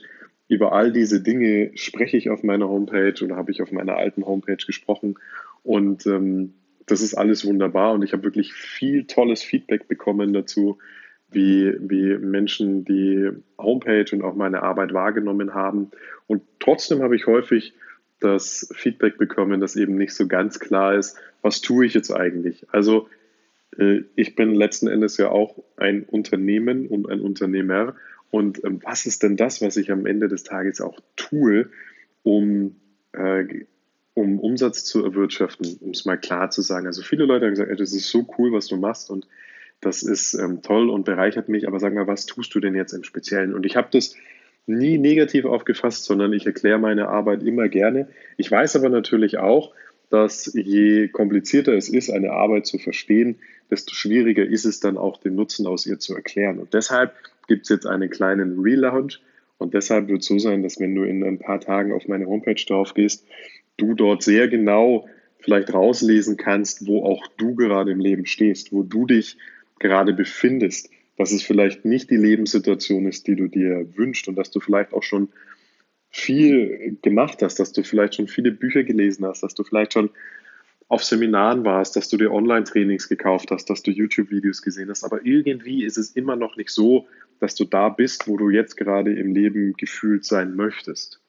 Über 0.48 0.72
all 0.72 0.92
diese 0.92 1.22
Dinge 1.22 1.70
spreche 1.74 2.16
ich 2.16 2.30
auf 2.30 2.42
meiner 2.42 2.68
Homepage 2.68 3.24
oder 3.24 3.36
habe 3.36 3.50
ich 3.50 3.62
auf 3.62 3.72
meiner 3.72 3.96
alten 3.96 4.26
Homepage 4.26 4.64
gesprochen. 4.64 5.16
Und 5.62 6.06
ähm, 6.06 6.54
das 6.86 7.00
ist 7.00 7.14
alles 7.14 7.46
wunderbar 7.46 7.94
und 7.94 8.02
ich 8.02 8.12
habe 8.12 8.24
wirklich 8.24 8.52
viel 8.52 9.06
tolles 9.06 9.42
Feedback 9.42 9.88
bekommen 9.88 10.32
dazu 10.34 10.78
wie, 11.30 11.74
wie 11.80 12.16
Menschen 12.18 12.84
die 12.84 13.30
Homepage 13.58 14.06
und 14.12 14.22
auch 14.22 14.34
meine 14.34 14.62
Arbeit 14.62 14.92
wahrgenommen 14.92 15.54
haben. 15.54 15.90
Und 16.26 16.42
trotzdem 16.60 17.02
habe 17.02 17.16
ich 17.16 17.26
häufig 17.26 17.74
das 18.20 18.70
Feedback 18.74 19.18
bekommen, 19.18 19.60
dass 19.60 19.76
eben 19.76 19.96
nicht 19.96 20.14
so 20.14 20.28
ganz 20.28 20.60
klar 20.60 20.94
ist, 20.94 21.18
was 21.42 21.60
tue 21.60 21.86
ich 21.86 21.94
jetzt 21.94 22.10
eigentlich? 22.10 22.66
Also 22.70 23.08
ich 24.16 24.36
bin 24.36 24.54
letzten 24.54 24.88
Endes 24.88 25.16
ja 25.16 25.30
auch 25.30 25.62
ein 25.76 26.04
Unternehmen 26.04 26.86
und 26.86 27.08
ein 27.08 27.20
Unternehmer. 27.20 27.96
Und 28.30 28.64
ähm, 28.64 28.80
was 28.82 29.06
ist 29.06 29.22
denn 29.22 29.36
das, 29.36 29.62
was 29.62 29.76
ich 29.76 29.90
am 29.90 30.06
Ende 30.06 30.28
des 30.28 30.42
Tages 30.42 30.80
auch 30.80 30.98
tue, 31.16 31.70
um, 32.22 32.76
äh, 33.12 33.44
um 34.14 34.40
Umsatz 34.40 34.84
zu 34.84 35.04
erwirtschaften, 35.04 35.78
um 35.80 35.90
es 35.90 36.04
mal 36.04 36.16
klar 36.16 36.50
zu 36.50 36.62
sagen. 36.62 36.86
Also 36.86 37.02
viele 37.02 37.26
Leute 37.26 37.46
haben 37.46 37.52
gesagt, 37.52 37.78
das 37.78 37.92
ist 37.92 38.08
so 38.08 38.26
cool, 38.38 38.52
was 38.52 38.66
du 38.66 38.76
machst 38.76 39.10
und 39.10 39.26
das 39.80 40.02
ist 40.02 40.34
ähm, 40.34 40.62
toll 40.62 40.88
und 40.88 41.04
bereichert 41.04 41.48
mich, 41.48 41.68
aber 41.68 41.78
sag 41.78 41.94
mal, 41.94 42.06
was 42.06 42.26
tust 42.26 42.54
du 42.54 42.60
denn 42.60 42.74
jetzt 42.74 42.92
im 42.92 43.04
Speziellen? 43.04 43.54
Und 43.54 43.66
ich 43.66 43.76
habe 43.76 43.88
das 43.90 44.14
nie 44.66 44.98
negativ 44.98 45.44
aufgefasst, 45.44 46.04
sondern 46.04 46.32
ich 46.32 46.46
erkläre 46.46 46.78
meine 46.78 47.08
Arbeit 47.08 47.42
immer 47.42 47.68
gerne. 47.68 48.08
Ich 48.36 48.50
weiß 48.50 48.76
aber 48.76 48.88
natürlich 48.88 49.38
auch, 49.38 49.74
dass 50.10 50.52
je 50.54 51.08
komplizierter 51.08 51.74
es 51.74 51.88
ist, 51.88 52.10
eine 52.10 52.32
Arbeit 52.32 52.66
zu 52.66 52.78
verstehen, 52.78 53.36
desto 53.70 53.94
schwieriger 53.94 54.44
ist 54.44 54.64
es 54.64 54.80
dann 54.80 54.96
auch, 54.96 55.16
den 55.16 55.34
Nutzen 55.34 55.66
aus 55.66 55.86
ihr 55.86 55.98
zu 55.98 56.14
erklären. 56.14 56.58
Und 56.58 56.74
deshalb 56.74 57.14
gibt 57.48 57.62
es 57.62 57.68
jetzt 57.70 57.86
einen 57.86 58.10
kleinen 58.10 58.60
Relaunch 58.60 59.20
und 59.58 59.74
deshalb 59.74 60.08
wird 60.08 60.22
es 60.22 60.26
so 60.26 60.38
sein, 60.38 60.62
dass 60.62 60.80
wenn 60.80 60.94
du 60.94 61.04
in 61.04 61.24
ein 61.24 61.38
paar 61.38 61.60
Tagen 61.60 61.92
auf 61.92 62.06
meine 62.06 62.26
Homepage 62.26 62.62
drauf 62.66 62.94
gehst, 62.94 63.26
du 63.76 63.94
dort 63.94 64.22
sehr 64.22 64.48
genau 64.48 65.08
vielleicht 65.38 65.72
rauslesen 65.72 66.36
kannst, 66.36 66.86
wo 66.86 67.04
auch 67.04 67.26
du 67.36 67.54
gerade 67.54 67.90
im 67.90 68.00
Leben 68.00 68.26
stehst, 68.26 68.72
wo 68.72 68.82
du 68.82 69.06
dich 69.06 69.36
gerade 69.78 70.12
befindest, 70.14 70.90
dass 71.16 71.32
es 71.32 71.42
vielleicht 71.42 71.84
nicht 71.84 72.10
die 72.10 72.16
Lebenssituation 72.16 73.06
ist, 73.06 73.26
die 73.26 73.36
du 73.36 73.48
dir 73.48 73.86
wünschst 73.96 74.26
und 74.28 74.36
dass 74.36 74.50
du 74.50 74.60
vielleicht 74.60 74.92
auch 74.92 75.02
schon 75.02 75.28
viel 76.14 76.96
gemacht 77.02 77.42
hast, 77.42 77.58
dass 77.58 77.72
du 77.72 77.82
vielleicht 77.82 78.14
schon 78.14 78.28
viele 78.28 78.52
Bücher 78.52 78.84
gelesen 78.84 79.26
hast, 79.26 79.42
dass 79.42 79.54
du 79.54 79.64
vielleicht 79.64 79.94
schon 79.94 80.10
auf 80.86 81.02
Seminaren 81.02 81.64
warst, 81.64 81.96
dass 81.96 82.08
du 82.08 82.16
dir 82.16 82.30
Online-Trainings 82.30 83.08
gekauft 83.08 83.50
hast, 83.50 83.68
dass 83.68 83.82
du 83.82 83.90
YouTube-Videos 83.90 84.62
gesehen 84.62 84.90
hast, 84.90 85.02
aber 85.02 85.26
irgendwie 85.26 85.84
ist 85.84 85.98
es 85.98 86.10
immer 86.12 86.36
noch 86.36 86.56
nicht 86.56 86.70
so, 86.70 87.08
dass 87.40 87.56
du 87.56 87.64
da 87.64 87.88
bist, 87.88 88.28
wo 88.28 88.36
du 88.36 88.48
jetzt 88.50 88.76
gerade 88.76 89.12
im 89.12 89.34
Leben 89.34 89.72
gefühlt 89.76 90.24
sein 90.24 90.54
möchtest. 90.54 91.20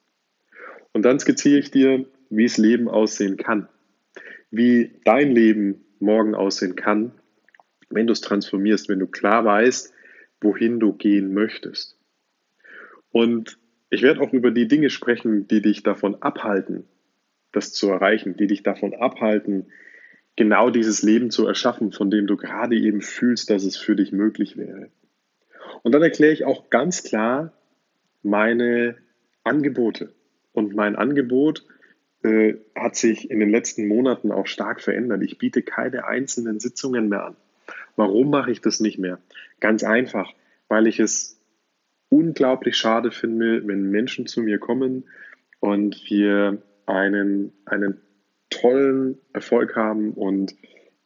Und 0.92 1.02
dann 1.02 1.18
skizziere 1.18 1.58
ich 1.58 1.72
dir, 1.72 2.06
wie 2.30 2.44
das 2.44 2.56
Leben 2.56 2.88
aussehen 2.88 3.36
kann, 3.36 3.68
wie 4.52 5.00
dein 5.04 5.32
Leben 5.32 5.84
morgen 5.98 6.36
aussehen 6.36 6.76
kann, 6.76 7.10
wenn 7.90 8.06
du 8.06 8.12
es 8.12 8.20
transformierst, 8.20 8.88
wenn 8.88 9.00
du 9.00 9.08
klar 9.08 9.44
weißt, 9.44 9.92
wohin 10.40 10.78
du 10.78 10.92
gehen 10.92 11.34
möchtest. 11.34 11.98
Und 13.10 13.58
ich 13.90 14.02
werde 14.02 14.20
auch 14.20 14.32
über 14.32 14.50
die 14.50 14.68
Dinge 14.68 14.90
sprechen, 14.90 15.46
die 15.48 15.62
dich 15.62 15.82
davon 15.82 16.22
abhalten, 16.22 16.84
das 17.52 17.72
zu 17.72 17.88
erreichen, 17.88 18.36
die 18.36 18.46
dich 18.46 18.62
davon 18.62 18.94
abhalten, 18.94 19.66
genau 20.34 20.70
dieses 20.70 21.02
Leben 21.02 21.30
zu 21.30 21.46
erschaffen, 21.46 21.92
von 21.92 22.10
dem 22.10 22.26
du 22.26 22.36
gerade 22.36 22.76
eben 22.76 23.00
fühlst, 23.00 23.50
dass 23.50 23.64
es 23.64 23.76
für 23.76 23.96
dich 23.96 24.12
möglich 24.12 24.56
wäre. 24.56 24.90
Und 25.82 25.92
dann 25.94 26.02
erkläre 26.02 26.32
ich 26.32 26.44
auch 26.44 26.68
ganz 26.70 27.02
klar 27.02 27.52
meine 28.22 28.96
Angebote. 29.44 30.12
Und 30.52 30.74
mein 30.74 30.96
Angebot 30.96 31.64
äh, 32.22 32.54
hat 32.74 32.96
sich 32.96 33.30
in 33.30 33.40
den 33.40 33.50
letzten 33.50 33.86
Monaten 33.86 34.32
auch 34.32 34.46
stark 34.46 34.80
verändert. 34.80 35.22
Ich 35.22 35.38
biete 35.38 35.62
keine 35.62 36.06
einzelnen 36.06 36.60
Sitzungen 36.60 37.08
mehr 37.08 37.24
an. 37.24 37.36
Warum 37.94 38.30
mache 38.30 38.50
ich 38.50 38.60
das 38.60 38.80
nicht 38.80 38.98
mehr? 38.98 39.18
Ganz 39.60 39.84
einfach, 39.84 40.32
weil 40.68 40.86
ich 40.86 41.00
es 41.00 41.35
unglaublich 42.08 42.76
schade 42.76 43.10
finde, 43.10 43.66
wenn 43.66 43.90
Menschen 43.90 44.26
zu 44.26 44.42
mir 44.42 44.58
kommen 44.58 45.04
und 45.60 46.00
wir 46.08 46.62
einen, 46.86 47.52
einen 47.64 48.00
tollen 48.50 49.18
Erfolg 49.32 49.76
haben 49.76 50.12
und 50.12 50.54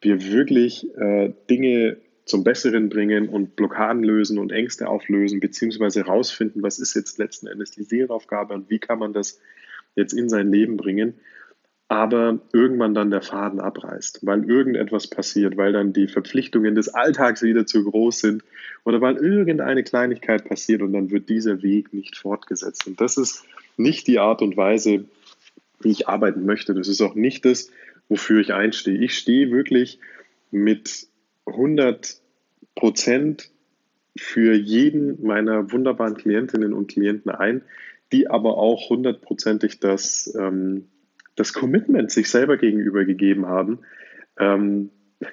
wir 0.01 0.33
wirklich 0.33 0.87
äh, 0.97 1.33
Dinge 1.49 1.99
zum 2.25 2.45
Besseren 2.45 2.89
bringen 2.89 3.29
und 3.29 3.57
Blockaden 3.57 4.03
lösen 4.03 4.39
und 4.39 4.53
Ängste 4.53 4.89
auflösen, 4.89 5.41
beziehungsweise 5.41 6.05
herausfinden, 6.05 6.63
was 6.63 6.79
ist 6.79 6.95
jetzt 6.95 7.19
letzten 7.19 7.49
Endes 7.49 7.73
die 7.73 7.83
Seelenaufgabe 7.83 8.55
und 8.55 8.71
wie 8.71 8.79
kann 8.79 8.99
man 8.99 9.13
das 9.13 9.41
jetzt 9.97 10.13
in 10.13 10.29
sein 10.29 10.51
Leben 10.51 10.77
bringen, 10.77 11.15
aber 11.91 12.39
irgendwann 12.53 12.95
dann 12.95 13.11
der 13.11 13.21
Faden 13.21 13.59
abreißt, 13.59 14.25
weil 14.25 14.49
irgendetwas 14.49 15.09
passiert, 15.09 15.57
weil 15.57 15.73
dann 15.73 15.93
die 15.93 16.07
Verpflichtungen 16.07 16.77
des 16.77 16.89
Alltags 16.95 17.43
wieder 17.43 17.67
zu 17.67 17.83
groß 17.83 18.21
sind 18.21 18.45
oder 18.85 19.01
weil 19.01 19.17
irgendeine 19.17 19.83
Kleinigkeit 19.83 20.45
passiert 20.45 20.83
und 20.83 20.93
dann 20.93 21.11
wird 21.11 21.29
dieser 21.29 21.65
Weg 21.65 21.93
nicht 21.93 22.17
fortgesetzt. 22.17 22.87
Und 22.87 23.01
das 23.01 23.17
ist 23.17 23.45
nicht 23.77 24.07
die 24.07 24.21
Art 24.21 24.41
und 24.41 24.57
Weise, 24.57 25.07
wie 25.81 25.91
ich 25.91 26.07
arbeiten 26.07 26.47
möchte. 26.47 26.75
Das 26.75 26.87
ist 26.87 27.01
auch 27.01 27.17
nicht 27.17 27.45
das, 27.45 27.73
wofür 28.09 28.41
ich 28.41 28.53
einstehe. 28.53 28.97
Ich 28.97 29.19
stehe 29.19 29.51
wirklich 29.51 29.99
mit 30.53 31.09
100 31.47 32.21
Prozent 32.77 33.51
für 34.17 34.55
jeden 34.55 35.27
meiner 35.27 35.73
wunderbaren 35.73 36.17
Klientinnen 36.17 36.73
und 36.73 36.87
Klienten 36.87 37.33
ein, 37.33 37.63
die 38.13 38.31
aber 38.31 38.59
auch 38.59 38.91
hundertprozentig 38.91 39.81
das, 39.81 40.33
ähm, 40.39 40.87
das 41.37 41.53
Commitment 41.53 42.11
sich 42.11 42.31
selber 42.31 42.57
gegenüber 42.57 43.05
gegeben 43.05 43.47
haben, 43.47 43.81
ähm, 44.39 44.91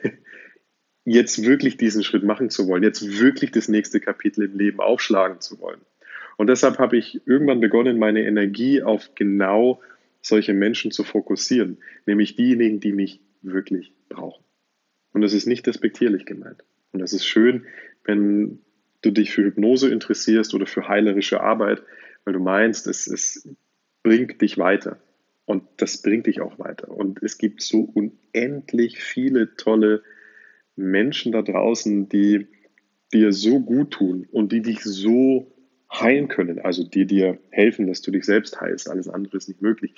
jetzt 1.06 1.44
wirklich 1.44 1.78
diesen 1.78 2.04
Schritt 2.04 2.24
machen 2.24 2.50
zu 2.50 2.68
wollen, 2.68 2.84
jetzt 2.84 3.20
wirklich 3.20 3.52
das 3.52 3.70
nächste 3.70 4.00
Kapitel 4.00 4.44
im 4.44 4.58
Leben 4.58 4.80
aufschlagen 4.80 5.40
zu 5.40 5.60
wollen. 5.60 5.82
Und 6.38 6.48
deshalb 6.48 6.78
habe 6.78 6.98
ich 6.98 7.22
irgendwann 7.26 7.60
begonnen, 7.62 7.98
meine 7.98 8.26
Energie 8.26 8.84
auf 8.84 9.16
genau 9.16 9.82
solche 10.22 10.54
Menschen 10.54 10.92
zu 10.92 11.04
fokussieren, 11.04 11.78
nämlich 12.06 12.36
diejenigen, 12.36 12.80
die 12.80 12.92
mich 12.92 13.22
wirklich 13.42 13.94
brauchen. 14.10 14.44
Und 15.14 15.22
das 15.22 15.34
ist 15.34 15.48
nicht 15.48 15.66
despektierlich 15.66 16.26
gemeint. 16.26 16.64
Und 16.92 17.00
das 17.00 17.14
ist 17.14 17.26
schön, 17.26 17.66
wenn 18.04 18.60
du 19.02 19.12
dich 19.12 19.32
für 19.32 19.44
Hypnose 19.44 19.90
interessierst 19.90 20.54
oder 20.54 20.66
für 20.66 20.88
heilerische 20.88 21.42
Arbeit, 21.42 21.82
weil 22.26 22.34
du 22.34 22.40
meinst, 22.40 22.88
es, 22.88 23.08
es 23.08 23.48
bringt 24.04 24.42
dich 24.42 24.58
weiter. 24.58 25.00
Und 25.48 25.64
das 25.78 26.02
bringt 26.02 26.28
dich 26.28 26.42
auch 26.42 26.60
weiter. 26.60 26.92
Und 26.92 27.24
es 27.24 27.38
gibt 27.38 27.62
so 27.62 27.80
unendlich 27.80 29.02
viele 29.02 29.56
tolle 29.56 30.04
Menschen 30.76 31.32
da 31.32 31.42
draußen, 31.42 32.10
die 32.10 32.48
dir 33.14 33.32
so 33.32 33.62
gut 33.62 33.92
tun 33.92 34.28
und 34.30 34.52
die 34.52 34.62
dich 34.62 34.84
so 34.84 35.50
heilen 35.90 36.28
können, 36.28 36.60
also 36.60 36.84
die 36.84 37.06
dir 37.06 37.40
helfen, 37.50 37.88
dass 37.88 38.02
du 38.02 38.12
dich 38.12 38.26
selbst 38.26 38.60
heilst. 38.60 38.90
Alles 38.90 39.08
andere 39.08 39.38
ist 39.38 39.48
nicht 39.48 39.62
möglich. 39.62 39.96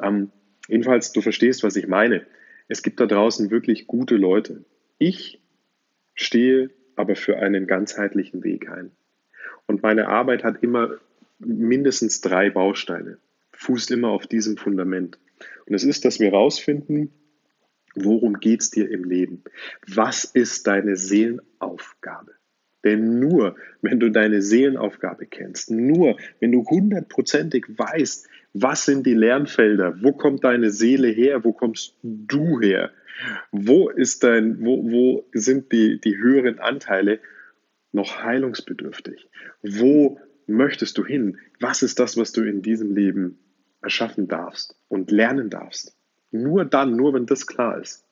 Ähm, 0.00 0.30
jedenfalls, 0.68 1.10
du 1.10 1.22
verstehst, 1.22 1.64
was 1.64 1.74
ich 1.74 1.88
meine. 1.88 2.24
Es 2.68 2.84
gibt 2.84 3.00
da 3.00 3.06
draußen 3.06 3.50
wirklich 3.50 3.88
gute 3.88 4.14
Leute. 4.14 4.64
Ich 4.98 5.42
stehe 6.14 6.70
aber 6.94 7.16
für 7.16 7.38
einen 7.38 7.66
ganzheitlichen 7.66 8.44
Weg 8.44 8.70
ein. 8.70 8.92
Und 9.66 9.82
meine 9.82 10.06
Arbeit 10.06 10.44
hat 10.44 10.62
immer 10.62 10.98
mindestens 11.40 12.20
drei 12.20 12.48
Bausteine, 12.50 13.18
fußt 13.64 13.90
immer 13.90 14.10
auf 14.10 14.26
diesem 14.26 14.56
Fundament. 14.56 15.18
Und 15.66 15.74
es 15.74 15.84
ist, 15.84 16.04
dass 16.04 16.20
wir 16.20 16.30
herausfinden, 16.30 17.10
worum 17.94 18.40
geht 18.40 18.60
es 18.60 18.70
dir 18.70 18.90
im 18.90 19.04
Leben? 19.04 19.42
Was 19.86 20.24
ist 20.24 20.66
deine 20.66 20.96
Seelenaufgabe? 20.96 22.32
Denn 22.84 23.18
nur, 23.18 23.56
wenn 23.80 23.98
du 23.98 24.10
deine 24.10 24.42
Seelenaufgabe 24.42 25.26
kennst, 25.26 25.70
nur, 25.70 26.18
wenn 26.40 26.52
du 26.52 26.64
hundertprozentig 26.64 27.64
weißt, 27.68 28.28
was 28.52 28.84
sind 28.84 29.06
die 29.06 29.14
Lernfelder, 29.14 30.02
wo 30.02 30.12
kommt 30.12 30.44
deine 30.44 30.70
Seele 30.70 31.08
her, 31.08 31.44
wo 31.44 31.52
kommst 31.52 31.96
du 32.02 32.60
her, 32.60 32.90
wo 33.52 33.88
ist 33.88 34.22
dein, 34.22 34.60
wo, 34.60 34.84
wo 34.84 35.26
sind 35.32 35.72
die, 35.72 35.98
die 35.98 36.18
höheren 36.18 36.58
Anteile 36.58 37.20
noch 37.92 38.22
heilungsbedürftig? 38.22 39.28
Wo 39.62 40.20
möchtest 40.46 40.98
du 40.98 41.06
hin? 41.06 41.38
Was 41.60 41.82
ist 41.82 41.98
das, 41.98 42.18
was 42.18 42.32
du 42.32 42.42
in 42.42 42.60
diesem 42.60 42.94
Leben 42.94 43.38
erschaffen 43.84 44.26
darfst 44.26 44.76
und 44.88 45.10
lernen 45.10 45.50
darfst? 45.50 45.96
Nur 46.32 46.64
dann, 46.64 46.96
nur 46.96 47.14
wenn 47.14 47.26
das 47.26 47.46
klar 47.46 47.80
ist 47.80 48.04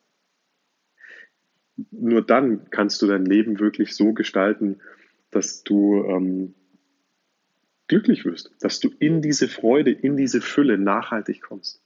nur 1.91 2.23
dann 2.23 2.71
kannst 2.71 3.03
du 3.03 3.07
dein 3.07 3.25
Leben 3.25 3.61
wirklich 3.61 3.95
so 3.95 4.13
gestalten, 4.13 4.81
dass 5.31 5.63
du 5.63 6.05
ähm, 6.05 6.55
glücklich 7.89 8.25
wirst, 8.25 8.53
dass 8.61 8.81
du 8.81 8.91
in 8.99 9.23
diese 9.23 9.49
Freude, 9.49 9.91
in 9.91 10.17
diese 10.17 10.41
Fülle 10.41 10.79
nachhaltig 10.79 11.43
kommst. 11.43 11.83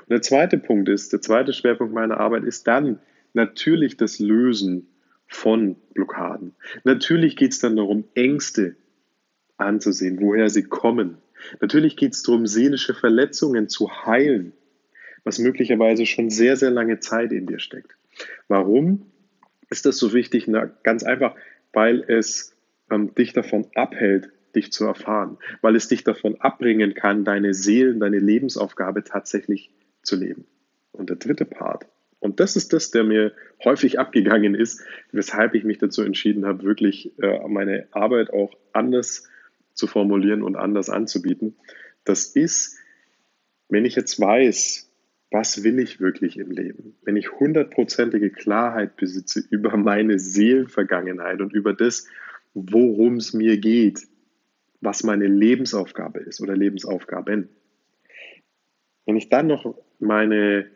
Und 0.00 0.10
der 0.10 0.22
zweite 0.22 0.58
Punkt 0.58 0.88
ist, 0.88 1.12
der 1.12 1.20
zweite 1.20 1.52
Schwerpunkt 1.52 1.94
meiner 1.94 2.18
Arbeit 2.18 2.44
ist 2.44 2.66
dann 2.66 3.00
natürlich 3.32 3.96
das 3.96 4.18
Lösen 4.18 4.88
von 5.26 5.76
Blockaden. 5.94 6.54
Natürlich 6.84 7.36
geht 7.36 7.52
es 7.52 7.60
dann 7.60 7.76
darum, 7.76 8.04
Ängste 8.14 8.76
anzusehen, 9.56 10.20
woher 10.20 10.48
sie 10.48 10.64
kommen. 10.64 11.18
Natürlich 11.60 11.96
geht 11.96 12.14
es 12.14 12.22
darum, 12.22 12.46
seelische 12.46 12.94
Verletzungen 12.94 13.68
zu 13.68 13.90
heilen, 14.06 14.52
was 15.24 15.38
möglicherweise 15.38 16.06
schon 16.06 16.30
sehr, 16.30 16.56
sehr 16.56 16.70
lange 16.70 17.00
Zeit 17.00 17.32
in 17.32 17.46
dir 17.46 17.58
steckt. 17.58 17.96
Warum 18.48 19.06
ist 19.68 19.86
das 19.86 19.96
so 19.98 20.12
wichtig? 20.12 20.46
Na, 20.48 20.70
ganz 20.82 21.02
einfach, 21.02 21.34
weil 21.72 22.04
es 22.08 22.56
ähm, 22.90 23.14
dich 23.14 23.32
davon 23.32 23.66
abhält, 23.74 24.30
dich 24.54 24.72
zu 24.72 24.84
erfahren, 24.84 25.38
weil 25.60 25.76
es 25.76 25.88
dich 25.88 26.04
davon 26.04 26.40
abbringen 26.40 26.94
kann, 26.94 27.24
deine 27.24 27.54
Seelen, 27.54 28.00
deine 28.00 28.18
Lebensaufgabe 28.18 29.04
tatsächlich 29.04 29.70
zu 30.02 30.16
leben. 30.16 30.46
Und 30.92 31.08
der 31.08 31.16
dritte 31.16 31.44
Part, 31.44 31.86
und 32.18 32.40
das 32.40 32.56
ist 32.56 32.72
das, 32.72 32.90
der 32.90 33.04
mir 33.04 33.32
häufig 33.64 33.98
abgegangen 33.98 34.54
ist, 34.54 34.82
weshalb 35.12 35.54
ich 35.54 35.64
mich 35.64 35.78
dazu 35.78 36.02
entschieden 36.02 36.44
habe, 36.44 36.64
wirklich 36.64 37.18
äh, 37.20 37.48
meine 37.48 37.86
Arbeit 37.92 38.30
auch 38.32 38.54
anders 38.72 39.29
zu 39.74 39.86
formulieren 39.86 40.42
und 40.42 40.56
anders 40.56 40.90
anzubieten. 40.90 41.56
Das 42.04 42.26
ist, 42.26 42.78
wenn 43.68 43.84
ich 43.84 43.94
jetzt 43.94 44.20
weiß, 44.20 44.90
was 45.30 45.62
will 45.62 45.78
ich 45.78 46.00
wirklich 46.00 46.38
im 46.38 46.50
Leben? 46.50 46.96
Wenn 47.02 47.16
ich 47.16 47.32
hundertprozentige 47.32 48.30
Klarheit 48.30 48.96
besitze 48.96 49.42
über 49.50 49.76
meine 49.76 50.18
Seelenvergangenheit 50.18 51.40
und 51.40 51.52
über 51.52 51.72
das, 51.72 52.08
worum 52.54 53.16
es 53.16 53.32
mir 53.32 53.58
geht, 53.58 54.08
was 54.80 55.04
meine 55.04 55.26
Lebensaufgabe 55.26 56.20
ist 56.20 56.40
oder 56.40 56.56
Lebensaufgaben. 56.56 57.48
Wenn 59.06 59.16
ich 59.16 59.28
dann 59.28 59.46
noch 59.46 59.76
meine 59.98 60.66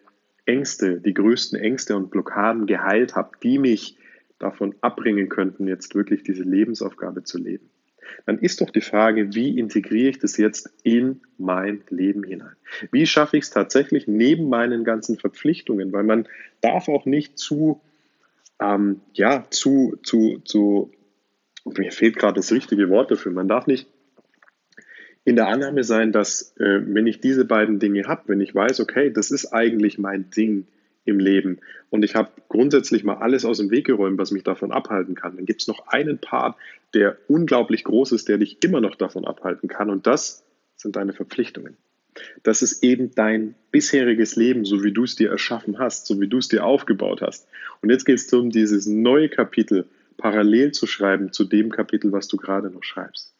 Ängste, 0.47 1.01
die 1.01 1.15
größten 1.15 1.59
Ängste 1.59 1.97
und 1.97 2.11
Blockaden 2.11 2.67
geheilt 2.67 3.17
habe, 3.17 3.31
die 3.43 3.59
mich 3.59 3.97
davon 4.39 4.75
abbringen 4.83 5.29
könnten, 5.29 5.67
jetzt 5.67 5.95
wirklich 5.95 6.23
diese 6.23 6.43
Lebensaufgabe 6.43 7.25
zu 7.25 7.39
leben, 7.39 7.71
dann 8.27 8.39
ist 8.39 8.61
doch 8.61 8.71
die 8.71 8.81
Frage, 8.81 9.35
wie 9.35 9.59
integriere 9.59 10.11
ich 10.11 10.19
das 10.19 10.37
jetzt 10.37 10.73
in 10.83 11.21
mein 11.39 11.83
Leben 11.91 12.25
hinein? 12.25 12.57
Wie 12.91 13.07
schaffe 13.07 13.37
ich 13.37 13.45
es 13.45 13.51
tatsächlich 13.51 14.07
neben 14.07 14.49
meinen 14.49 14.85
ganzen 14.85 15.19
Verpflichtungen? 15.19 15.93
Weil 15.93 16.05
man 16.05 16.29
darf 16.61 16.89
auch 16.89 17.07
nicht 17.07 17.39
zu, 17.39 17.81
ähm, 18.61 19.01
ja, 19.13 19.45
zu, 19.51 19.99
zu, 20.03 20.41
zu, 20.45 20.93
mir 21.65 21.93
fehlt 21.93 22.17
gerade 22.17 22.35
das 22.35 22.53
richtige 22.53 22.89
Wort 22.91 23.11
dafür, 23.11 23.33
man 23.33 23.49
darf 23.49 23.67
nicht 23.67 23.89
in 25.25 25.37
der 25.37 25.49
Annahme 25.49 25.85
sein, 25.85 26.13
dass 26.13 26.55
äh, 26.59 26.81
wenn 26.85 27.07
ich 27.07 27.21
diese 27.21 27.45
beiden 27.45 27.79
Dinge 27.79 28.05
habe, 28.05 28.25
wenn 28.27 28.41
ich 28.41 28.55
weiß, 28.55 28.81
okay, 28.81 29.11
das 29.11 29.31
ist 29.31 29.53
eigentlich 29.53 29.99
mein 29.99 30.31
Ding 30.31 30.67
im 31.05 31.19
Leben 31.19 31.61
und 31.91 32.03
ich 32.05 32.15
habe 32.15 32.31
grundsätzlich 32.49 33.05
mal 33.05 33.17
alles 33.17 33.45
aus 33.45 33.59
dem 33.59 33.71
Weg 33.71 33.87
geräumt, 33.87 34.19
was 34.19 34.31
mich 34.31 34.43
davon 34.43 34.73
abhalten 34.73 35.15
kann, 35.15 35.37
dann 35.37 35.47
gibt 35.47 35.63
es 35.63 35.69
noch 35.69 35.87
einen 35.89 36.19
Part, 36.19 36.57
der 36.95 37.19
unglaublich 37.29 37.85
groß 37.85 38.13
ist, 38.13 38.29
der 38.29 38.39
dich 38.39 38.63
immer 38.65 38.81
noch 38.81 38.95
davon 38.95 39.25
abhalten 39.25 39.69
kann 39.69 39.91
und 39.91 40.07
das 40.07 40.45
sind 40.77 40.97
deine 40.97 41.13
Verpflichtungen. 41.13 41.77
Das 42.43 42.63
ist 42.63 42.85
eben 42.85 43.15
dein 43.15 43.55
bisheriges 43.71 44.37
Leben, 44.37 44.65
so 44.65 44.85
wie 44.85 44.93
du 44.93 45.05
es 45.05 45.17
dir 45.17 45.31
erschaffen 45.31 45.79
hast, 45.79 46.07
so 46.07 46.21
wie 46.21 46.29
du 46.29 46.39
es 46.39 46.49
dir 46.49 46.65
aufgebaut 46.65 47.23
hast. 47.23 47.49
Und 47.83 47.91
jetzt 47.91 48.05
geht 48.05 48.17
es 48.17 48.29
darum, 48.29 48.51
dieses 48.51 48.87
neue 48.87 49.29
Kapitel 49.29 49.87
parallel 50.17 50.73
zu 50.73 50.87
schreiben 50.87 51.33
zu 51.33 51.45
dem 51.45 51.71
Kapitel, 51.71 52.13
was 52.13 52.29
du 52.29 52.37
gerade 52.37 52.71
noch 52.71 52.85
schreibst. 52.85 53.35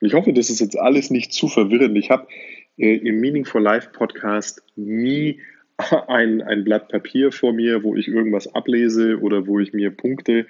Und 0.00 0.06
ich 0.06 0.14
hoffe, 0.14 0.32
das 0.32 0.50
ist 0.50 0.60
jetzt 0.60 0.78
alles 0.78 1.10
nicht 1.10 1.32
zu 1.32 1.48
verwirrend. 1.48 1.96
Ich 1.96 2.10
habe 2.10 2.28
äh, 2.76 2.96
im 2.96 3.20
Meaning 3.20 3.44
for 3.44 3.60
Life 3.60 3.90
Podcast 3.92 4.62
nie 4.76 5.40
ein, 6.08 6.42
ein 6.42 6.64
Blatt 6.64 6.88
Papier 6.88 7.32
vor 7.32 7.52
mir, 7.52 7.82
wo 7.82 7.96
ich 7.96 8.08
irgendwas 8.08 8.54
ablese 8.54 9.20
oder 9.20 9.46
wo 9.46 9.60
ich 9.60 9.72
mir 9.72 9.90
Punkte 9.90 10.46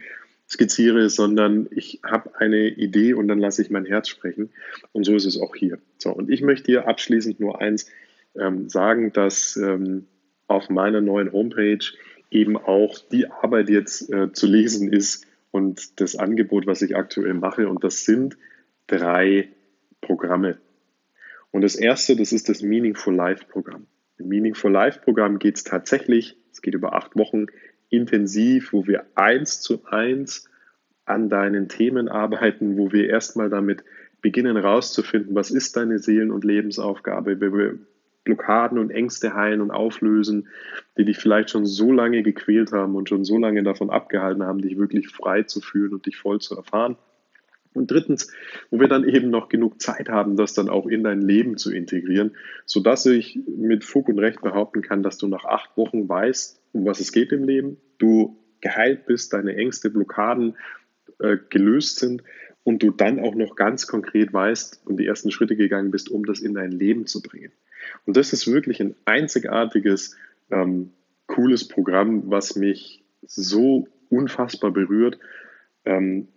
skizziere, 0.48 1.08
sondern 1.10 1.68
ich 1.70 2.00
habe 2.04 2.36
eine 2.38 2.68
Idee 2.68 3.14
und 3.14 3.28
dann 3.28 3.38
lasse 3.38 3.62
ich 3.62 3.70
mein 3.70 3.86
Herz 3.86 4.08
sprechen. 4.08 4.50
Und 4.92 5.04
so 5.04 5.14
ist 5.14 5.24
es 5.24 5.40
auch 5.40 5.54
hier. 5.54 5.78
So, 5.98 6.10
und 6.10 6.28
ich 6.28 6.42
möchte 6.42 6.66
hier 6.66 6.88
abschließend 6.88 7.38
nur 7.38 7.60
eins 7.60 7.88
ähm, 8.36 8.68
sagen, 8.68 9.12
dass 9.12 9.56
ähm, 9.56 10.06
auf 10.48 10.68
meiner 10.68 11.00
neuen 11.00 11.32
Homepage 11.32 11.84
eben 12.30 12.56
auch 12.56 12.98
die 12.98 13.30
Arbeit 13.30 13.68
jetzt 13.68 14.12
äh, 14.12 14.32
zu 14.32 14.46
lesen 14.48 14.92
ist 14.92 15.26
und 15.52 16.00
das 16.00 16.16
Angebot, 16.16 16.66
was 16.66 16.82
ich 16.82 16.96
aktuell 16.96 17.34
mache. 17.34 17.68
Und 17.68 17.84
das 17.84 18.04
sind 18.04 18.36
drei 18.88 19.48
Programme. 20.00 20.58
Und 21.52 21.62
das 21.62 21.76
erste, 21.76 22.16
das 22.16 22.32
ist 22.32 22.48
das 22.48 22.62
Meaningful 22.62 23.14
Life 23.14 23.44
Programm. 23.48 23.86
Im 24.20 24.28
Meaningful 24.28 24.70
Life 24.70 25.00
Programm 25.00 25.38
geht 25.38 25.56
es 25.56 25.64
tatsächlich, 25.64 26.36
es 26.52 26.60
geht 26.60 26.74
über 26.74 26.92
acht 26.92 27.16
Wochen, 27.16 27.46
intensiv, 27.88 28.72
wo 28.72 28.86
wir 28.86 29.06
eins 29.14 29.60
zu 29.60 29.84
eins 29.86 30.48
an 31.06 31.28
deinen 31.28 31.68
Themen 31.68 32.08
arbeiten, 32.08 32.76
wo 32.76 32.92
wir 32.92 33.08
erstmal 33.08 33.48
damit 33.48 33.82
beginnen 34.20 34.56
herauszufinden, 34.56 35.34
was 35.34 35.50
ist 35.50 35.76
deine 35.76 35.98
Seelen- 35.98 36.30
und 36.30 36.44
Lebensaufgabe, 36.44 37.40
wie 37.40 37.52
wir 37.52 37.78
Blockaden 38.24 38.78
und 38.78 38.90
Ängste 38.90 39.34
heilen 39.34 39.62
und 39.62 39.70
auflösen, 39.70 40.48
die 40.98 41.06
dich 41.06 41.16
vielleicht 41.16 41.50
schon 41.50 41.64
so 41.64 41.90
lange 41.90 42.22
gequält 42.22 42.72
haben 42.72 42.96
und 42.96 43.08
schon 43.08 43.24
so 43.24 43.38
lange 43.38 43.62
davon 43.62 43.88
abgehalten 43.88 44.42
haben, 44.42 44.60
dich 44.60 44.76
wirklich 44.76 45.08
frei 45.08 45.44
zu 45.44 45.62
fühlen 45.62 45.94
und 45.94 46.04
dich 46.04 46.18
voll 46.18 46.40
zu 46.40 46.56
erfahren. 46.56 46.96
Und 47.72 47.90
drittens, 47.90 48.32
wo 48.70 48.80
wir 48.80 48.88
dann 48.88 49.08
eben 49.08 49.30
noch 49.30 49.48
genug 49.48 49.80
Zeit 49.80 50.08
haben, 50.08 50.36
das 50.36 50.54
dann 50.54 50.68
auch 50.68 50.86
in 50.86 51.04
dein 51.04 51.20
Leben 51.20 51.56
zu 51.56 51.72
integrieren, 51.72 52.32
sodass 52.66 53.06
ich 53.06 53.38
mit 53.46 53.84
Fug 53.84 54.08
und 54.08 54.18
Recht 54.18 54.40
behaupten 54.40 54.82
kann, 54.82 55.02
dass 55.02 55.18
du 55.18 55.28
nach 55.28 55.44
acht 55.44 55.76
Wochen 55.76 56.08
weißt, 56.08 56.60
um 56.72 56.84
was 56.84 57.00
es 57.00 57.12
geht 57.12 57.32
im 57.32 57.44
Leben, 57.44 57.76
du 57.98 58.36
geheilt 58.60 59.06
bist, 59.06 59.32
deine 59.32 59.54
Ängste, 59.54 59.90
Blockaden 59.90 60.56
äh, 61.20 61.36
gelöst 61.48 61.98
sind 61.98 62.22
und 62.64 62.82
du 62.82 62.90
dann 62.90 63.20
auch 63.20 63.34
noch 63.34 63.56
ganz 63.56 63.86
konkret 63.86 64.32
weißt 64.32 64.82
und 64.84 64.98
die 64.98 65.06
ersten 65.06 65.30
Schritte 65.30 65.56
gegangen 65.56 65.90
bist, 65.90 66.10
um 66.10 66.24
das 66.24 66.40
in 66.40 66.54
dein 66.54 66.72
Leben 66.72 67.06
zu 67.06 67.22
bringen. 67.22 67.52
Und 68.04 68.16
das 68.16 68.32
ist 68.32 68.50
wirklich 68.50 68.80
ein 68.80 68.94
einzigartiges, 69.04 70.16
ähm, 70.50 70.90
cooles 71.26 71.68
Programm, 71.68 72.30
was 72.30 72.56
mich 72.56 73.02
so 73.22 73.88
unfassbar 74.08 74.72
berührt. 74.72 75.18
Ähm, 75.84 76.28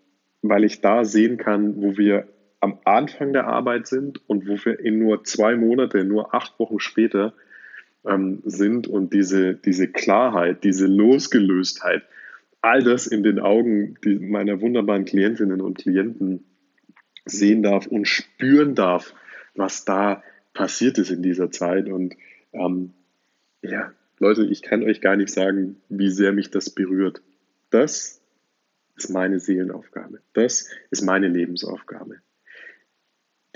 weil 0.43 0.65
ich 0.65 0.81
da 0.81 1.05
sehen 1.05 1.37
kann, 1.37 1.81
wo 1.81 1.97
wir 1.97 2.27
am 2.59 2.77
Anfang 2.85 3.33
der 3.33 3.47
Arbeit 3.47 3.87
sind 3.87 4.21
und 4.29 4.47
wo 4.47 4.53
wir 4.63 4.79
in 4.79 4.99
nur 4.99 5.23
zwei 5.23 5.55
Monate, 5.55 6.03
nur 6.03 6.35
acht 6.35 6.59
Wochen 6.59 6.79
später 6.79 7.33
ähm, 8.05 8.41
sind 8.45 8.87
und 8.87 9.13
diese, 9.13 9.55
diese 9.55 9.87
Klarheit, 9.87 10.63
diese 10.63 10.85
Losgelöstheit, 10.85 12.03
all 12.61 12.83
das 12.83 13.07
in 13.07 13.23
den 13.23 13.39
Augen 13.39 13.95
meiner 14.05 14.61
wunderbaren 14.61 15.05
Klientinnen 15.05 15.61
und 15.61 15.77
Klienten 15.77 16.45
sehen 17.25 17.63
darf 17.63 17.87
und 17.87 18.07
spüren 18.07 18.75
darf, 18.75 19.13
was 19.55 19.85
da 19.85 20.23
passiert 20.53 20.97
ist 20.97 21.09
in 21.09 21.23
dieser 21.23 21.51
Zeit. 21.51 21.89
Und 21.89 22.15
ähm, 22.53 22.93
ja, 23.61 23.93
Leute, 24.19 24.45
ich 24.45 24.61
kann 24.61 24.83
euch 24.83 25.01
gar 25.01 25.15
nicht 25.15 25.33
sagen, 25.33 25.77
wie 25.89 26.09
sehr 26.09 26.33
mich 26.33 26.51
das 26.51 26.69
berührt. 26.69 27.21
Das 27.69 28.22
ist 28.95 29.09
meine 29.09 29.39
Seelenaufgabe. 29.39 30.21
Das 30.33 30.69
ist 30.91 31.01
meine 31.01 31.27
Lebensaufgabe. 31.27 32.21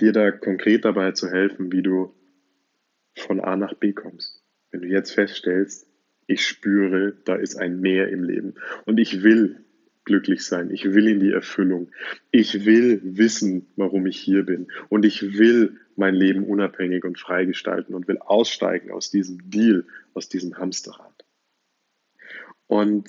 Dir 0.00 0.12
da 0.12 0.30
konkret 0.30 0.84
dabei 0.84 1.12
zu 1.12 1.28
helfen, 1.30 1.72
wie 1.72 1.82
du 1.82 2.14
von 3.16 3.40
A 3.40 3.56
nach 3.56 3.74
B 3.74 3.92
kommst. 3.92 4.42
Wenn 4.70 4.82
du 4.82 4.88
jetzt 4.88 5.12
feststellst, 5.12 5.86
ich 6.26 6.46
spüre, 6.46 7.16
da 7.24 7.34
ist 7.34 7.56
ein 7.56 7.80
Mehr 7.80 8.08
im 8.08 8.22
Leben 8.22 8.54
und 8.84 8.98
ich 8.98 9.22
will 9.22 9.64
glücklich 10.04 10.44
sein, 10.44 10.70
ich 10.70 10.84
will 10.84 11.08
in 11.08 11.20
die 11.20 11.32
Erfüllung, 11.32 11.90
ich 12.30 12.64
will 12.64 13.00
wissen, 13.02 13.66
warum 13.76 14.06
ich 14.06 14.18
hier 14.18 14.44
bin 14.44 14.68
und 14.88 15.04
ich 15.04 15.38
will 15.38 15.78
mein 15.96 16.14
Leben 16.14 16.44
unabhängig 16.44 17.04
und 17.04 17.18
frei 17.18 17.44
gestalten 17.44 17.94
und 17.94 18.08
will 18.08 18.18
aussteigen 18.18 18.90
aus 18.90 19.10
diesem 19.10 19.50
Deal, 19.50 19.84
aus 20.14 20.28
diesem 20.28 20.56
Hamsterrad. 20.56 21.24
Und 22.66 23.08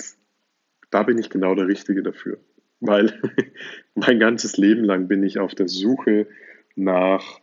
da 0.91 1.03
bin 1.03 1.17
ich 1.17 1.29
genau 1.29 1.55
der 1.55 1.67
Richtige 1.67 2.03
dafür. 2.03 2.39
Weil 2.79 3.13
mein 3.95 4.19
ganzes 4.19 4.57
Leben 4.57 4.83
lang 4.83 5.07
bin 5.07 5.23
ich 5.23 5.39
auf 5.39 5.55
der 5.55 5.67
Suche 5.67 6.27
nach 6.75 7.39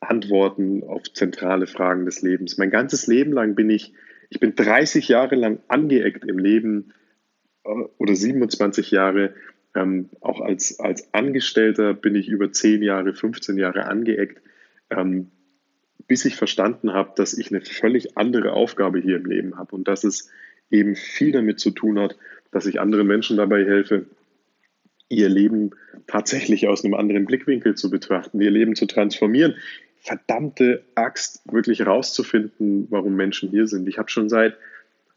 Antworten 0.00 0.84
auf 0.84 1.02
zentrale 1.12 1.66
Fragen 1.66 2.04
des 2.04 2.22
Lebens. 2.22 2.58
Mein 2.58 2.70
ganzes 2.70 3.06
Leben 3.06 3.32
lang 3.32 3.54
bin 3.54 3.70
ich, 3.70 3.92
ich 4.30 4.40
bin 4.40 4.54
30 4.54 5.08
Jahre 5.08 5.34
lang 5.34 5.60
angeeckt 5.68 6.24
im 6.24 6.38
Leben 6.38 6.92
äh, 7.64 7.70
oder 7.98 8.14
27 8.14 8.90
Jahre. 8.90 9.34
Ähm, 9.74 10.10
auch 10.20 10.40
als, 10.40 10.78
als 10.80 11.12
Angestellter 11.12 11.94
bin 11.94 12.14
ich 12.14 12.28
über 12.28 12.50
10 12.50 12.82
Jahre, 12.82 13.12
15 13.14 13.58
Jahre 13.58 13.86
angeeckt, 13.86 14.40
ähm, 14.90 15.30
bis 16.06 16.24
ich 16.24 16.36
verstanden 16.36 16.92
habe, 16.92 17.12
dass 17.16 17.36
ich 17.36 17.50
eine 17.50 17.60
völlig 17.60 18.16
andere 18.16 18.52
Aufgabe 18.52 19.00
hier 19.00 19.16
im 19.16 19.26
Leben 19.26 19.58
habe 19.58 19.74
und 19.74 19.88
dass 19.88 20.04
es 20.04 20.30
eben 20.70 20.94
viel 20.94 21.32
damit 21.32 21.58
zu 21.58 21.70
tun 21.70 21.98
hat, 21.98 22.16
dass 22.50 22.66
ich 22.66 22.80
anderen 22.80 23.06
Menschen 23.06 23.36
dabei 23.36 23.64
helfe, 23.64 24.06
ihr 25.08 25.28
Leben 25.28 25.70
tatsächlich 26.06 26.68
aus 26.68 26.84
einem 26.84 26.94
anderen 26.94 27.26
Blickwinkel 27.26 27.74
zu 27.74 27.90
betrachten, 27.90 28.40
ihr 28.40 28.50
Leben 28.50 28.74
zu 28.74 28.86
transformieren. 28.86 29.54
Verdammte 29.98 30.84
Axt, 30.94 31.42
wirklich 31.50 31.80
herauszufinden, 31.80 32.86
warum 32.90 33.14
Menschen 33.14 33.50
hier 33.50 33.66
sind. 33.66 33.88
Ich 33.88 33.98
habe 33.98 34.10
schon 34.10 34.28
seit, 34.28 34.56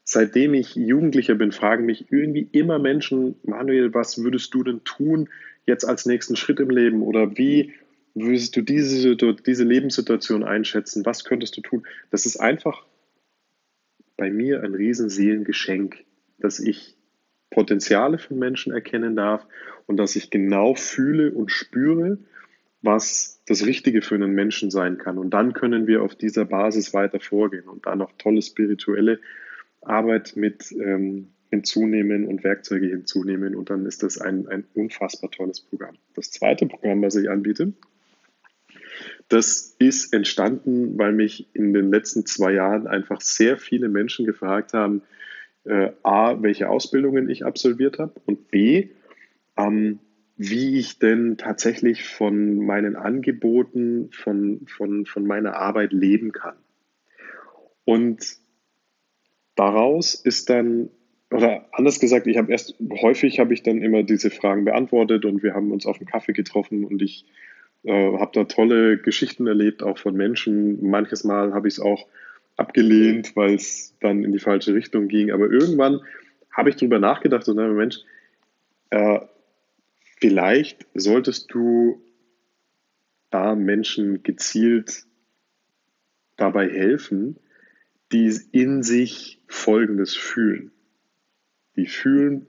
seitdem 0.03 0.53
ich 0.53 0.75
Jugendlicher 0.75 1.35
bin, 1.35 1.51
fragen 1.51 1.85
mich 1.85 2.11
irgendwie 2.11 2.47
immer 2.51 2.79
Menschen, 2.79 3.35
Manuel, 3.43 3.93
was 3.93 4.23
würdest 4.23 4.53
du 4.53 4.63
denn 4.63 4.83
tun 4.83 5.29
jetzt 5.65 5.85
als 5.85 6.05
nächsten 6.05 6.35
Schritt 6.35 6.59
im 6.59 6.69
Leben? 6.69 7.01
Oder 7.03 7.37
wie 7.37 7.73
würdest 8.15 8.55
du 8.55 8.61
diese, 8.61 9.15
diese 9.15 9.63
Lebenssituation 9.63 10.43
einschätzen? 10.43 11.05
Was 11.05 11.23
könntest 11.23 11.57
du 11.57 11.61
tun? 11.61 11.85
Das 12.09 12.25
ist 12.25 12.37
einfach 12.37 12.85
bei 14.17 14.31
mir 14.31 14.63
ein 14.63 14.73
Riesenseelengeschenk, 14.73 16.03
dass 16.39 16.59
ich 16.59 16.95
Potenziale 17.49 18.17
von 18.17 18.37
Menschen 18.37 18.73
erkennen 18.73 19.15
darf 19.15 19.45
und 19.87 19.97
dass 19.97 20.15
ich 20.15 20.29
genau 20.29 20.75
fühle 20.75 21.31
und 21.31 21.51
spüre, 21.51 22.19
was 22.81 23.41
das 23.47 23.65
Richtige 23.65 24.01
für 24.01 24.15
einen 24.15 24.33
Menschen 24.33 24.71
sein 24.71 24.97
kann. 24.97 25.17
Und 25.17 25.31
dann 25.31 25.53
können 25.53 25.87
wir 25.87 26.03
auf 26.03 26.15
dieser 26.15 26.45
Basis 26.45 26.93
weiter 26.93 27.19
vorgehen 27.19 27.67
und 27.67 27.85
da 27.85 27.95
noch 27.95 28.11
tolle 28.17 28.41
spirituelle 28.41 29.19
Arbeit 29.81 30.33
mit 30.35 30.71
ähm, 30.71 31.29
hinzunehmen 31.49 32.25
und 32.25 32.43
Werkzeuge 32.43 32.87
hinzunehmen. 32.87 33.55
Und 33.55 33.69
dann 33.69 33.85
ist 33.85 34.03
das 34.03 34.19
ein, 34.19 34.47
ein 34.47 34.65
unfassbar 34.75 35.31
tolles 35.31 35.61
Programm. 35.61 35.95
Das 36.13 36.31
zweite 36.31 36.67
Programm, 36.67 37.01
was 37.01 37.15
ich 37.15 37.29
anbiete, 37.29 37.73
das 39.27 39.75
ist 39.79 40.13
entstanden, 40.13 40.97
weil 40.97 41.13
mich 41.13 41.47
in 41.53 41.73
den 41.73 41.91
letzten 41.91 42.25
zwei 42.25 42.53
Jahren 42.53 42.87
einfach 42.87 43.21
sehr 43.21 43.57
viele 43.57 43.89
Menschen 43.89 44.25
gefragt 44.25 44.73
haben, 44.73 45.01
äh, 45.69 45.91
A, 46.01 46.41
welche 46.41 46.69
Ausbildungen 46.69 47.29
ich 47.29 47.45
absolviert 47.45 47.99
habe 47.99 48.13
und 48.25 48.49
B, 48.49 48.89
ähm, 49.55 49.99
wie 50.35 50.79
ich 50.79 50.99
denn 50.99 51.37
tatsächlich 51.37 52.05
von 52.05 52.65
meinen 52.65 52.95
Angeboten, 52.95 54.09
von, 54.11 54.65
von, 54.67 55.05
von 55.05 55.27
meiner 55.27 55.55
Arbeit 55.57 55.93
leben 55.93 56.31
kann. 56.31 56.55
Und 57.85 58.37
daraus 59.55 60.15
ist 60.15 60.49
dann, 60.49 60.89
oder 61.29 61.67
anders 61.73 61.99
gesagt, 61.99 62.25
ich 62.25 62.37
habe 62.37 62.51
erst 62.51 62.75
häufig 63.01 63.39
habe 63.39 63.53
ich 63.53 63.61
dann 63.61 63.81
immer 63.81 64.03
diese 64.03 64.31
Fragen 64.31 64.65
beantwortet 64.65 65.25
und 65.25 65.43
wir 65.43 65.53
haben 65.53 65.71
uns 65.71 65.85
auf 65.85 65.99
dem 65.99 66.07
Kaffee 66.07 66.33
getroffen 66.33 66.85
und 66.85 67.01
ich 67.01 67.25
äh, 67.83 68.17
habe 68.17 68.31
da 68.33 68.45
tolle 68.45 68.97
Geschichten 68.97 69.45
erlebt, 69.45 69.83
auch 69.83 69.99
von 69.99 70.15
Menschen. 70.15 70.89
Manches 70.89 71.23
Mal 71.23 71.53
habe 71.53 71.67
ich 71.67 71.75
es 71.75 71.79
auch 71.79 72.07
abgelehnt, 72.59 73.35
weil 73.35 73.55
es 73.55 73.95
dann 74.01 74.23
in 74.23 74.31
die 74.31 74.39
falsche 74.39 74.73
Richtung 74.73 75.07
ging. 75.07 75.31
Aber 75.31 75.49
irgendwann 75.49 76.01
habe 76.51 76.69
ich 76.69 76.75
darüber 76.75 76.99
nachgedacht 76.99 77.47
und 77.47 77.57
dachte, 77.57 77.71
Mensch, 77.71 77.97
äh, 78.89 79.19
vielleicht 80.19 80.85
solltest 80.93 81.53
du 81.53 82.01
da 83.29 83.55
Menschen 83.55 84.23
gezielt 84.23 85.05
dabei 86.35 86.69
helfen, 86.69 87.37
die 88.11 88.33
in 88.51 88.81
sich 88.81 89.41
Folgendes 89.47 90.15
fühlen. 90.15 90.71
Die 91.75 91.85
fühlen, 91.85 92.47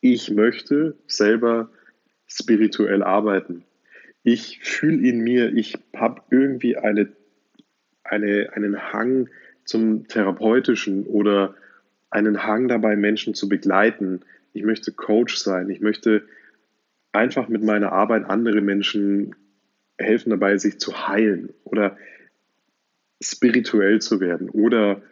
ich 0.00 0.30
möchte 0.30 0.96
selber 1.06 1.70
spirituell 2.26 3.02
arbeiten. 3.02 3.64
Ich 4.22 4.60
fühle 4.62 5.08
in 5.08 5.20
mir, 5.20 5.54
ich 5.54 5.78
habe 5.94 6.22
irgendwie 6.30 6.76
eine, 6.76 7.15
eine, 8.10 8.50
einen 8.54 8.92
Hang 8.92 9.28
zum 9.64 10.06
Therapeutischen 10.08 11.06
oder 11.06 11.54
einen 12.10 12.44
Hang 12.44 12.68
dabei, 12.68 12.96
Menschen 12.96 13.34
zu 13.34 13.48
begleiten. 13.48 14.20
Ich 14.52 14.62
möchte 14.62 14.92
Coach 14.92 15.36
sein. 15.36 15.70
Ich 15.70 15.80
möchte 15.80 16.22
einfach 17.12 17.48
mit 17.48 17.62
meiner 17.62 17.92
Arbeit 17.92 18.24
andere 18.24 18.60
Menschen 18.60 19.34
helfen 19.98 20.30
dabei, 20.30 20.58
sich 20.58 20.78
zu 20.78 21.08
heilen 21.08 21.52
oder 21.64 21.96
spirituell 23.20 24.00
zu 24.00 24.20
werden 24.20 24.50
oder 24.50 25.02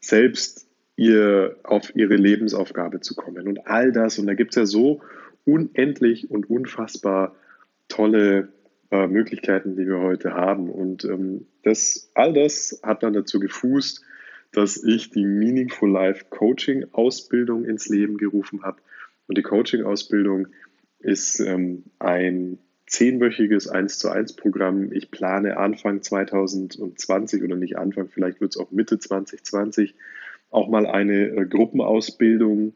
selbst 0.00 0.66
ihr 0.96 1.56
auf 1.62 1.94
ihre 1.94 2.16
Lebensaufgabe 2.16 3.00
zu 3.00 3.14
kommen 3.14 3.48
und 3.48 3.66
all 3.66 3.92
das. 3.92 4.18
Und 4.18 4.26
da 4.26 4.34
gibt 4.34 4.50
es 4.50 4.56
ja 4.56 4.66
so 4.66 5.00
unendlich 5.44 6.30
und 6.30 6.50
unfassbar 6.50 7.34
tolle 7.88 8.48
äh, 8.92 9.08
Möglichkeiten, 9.08 9.74
die 9.74 9.86
wir 9.86 10.00
heute 10.00 10.34
haben. 10.34 10.70
Und 10.70 11.04
ähm, 11.04 11.46
das, 11.62 12.10
all 12.14 12.32
das 12.34 12.80
hat 12.82 13.02
dann 13.02 13.14
dazu 13.14 13.40
gefußt, 13.40 14.04
dass 14.52 14.84
ich 14.84 15.10
die 15.10 15.24
Meaningful 15.24 15.90
Life 15.90 16.26
Coaching 16.28 16.84
Ausbildung 16.92 17.64
ins 17.64 17.88
Leben 17.88 18.18
gerufen 18.18 18.62
habe. 18.62 18.82
Und 19.26 19.38
die 19.38 19.42
Coaching 19.42 19.82
Ausbildung 19.82 20.48
ist 20.98 21.40
ähm, 21.40 21.84
ein 21.98 22.58
zehnwöchiges 22.86 23.66
1 23.66 23.98
zu 23.98 24.10
1 24.10 24.36
Programm. 24.36 24.92
Ich 24.92 25.10
plane 25.10 25.56
Anfang 25.56 26.02
2020 26.02 27.42
oder 27.42 27.56
nicht 27.56 27.78
Anfang, 27.78 28.08
vielleicht 28.08 28.42
wird 28.42 28.54
es 28.54 28.60
auch 28.60 28.70
Mitte 28.72 28.98
2020 28.98 29.94
auch 30.50 30.68
mal 30.68 30.84
eine 30.84 31.28
äh, 31.28 31.46
Gruppenausbildung. 31.46 32.74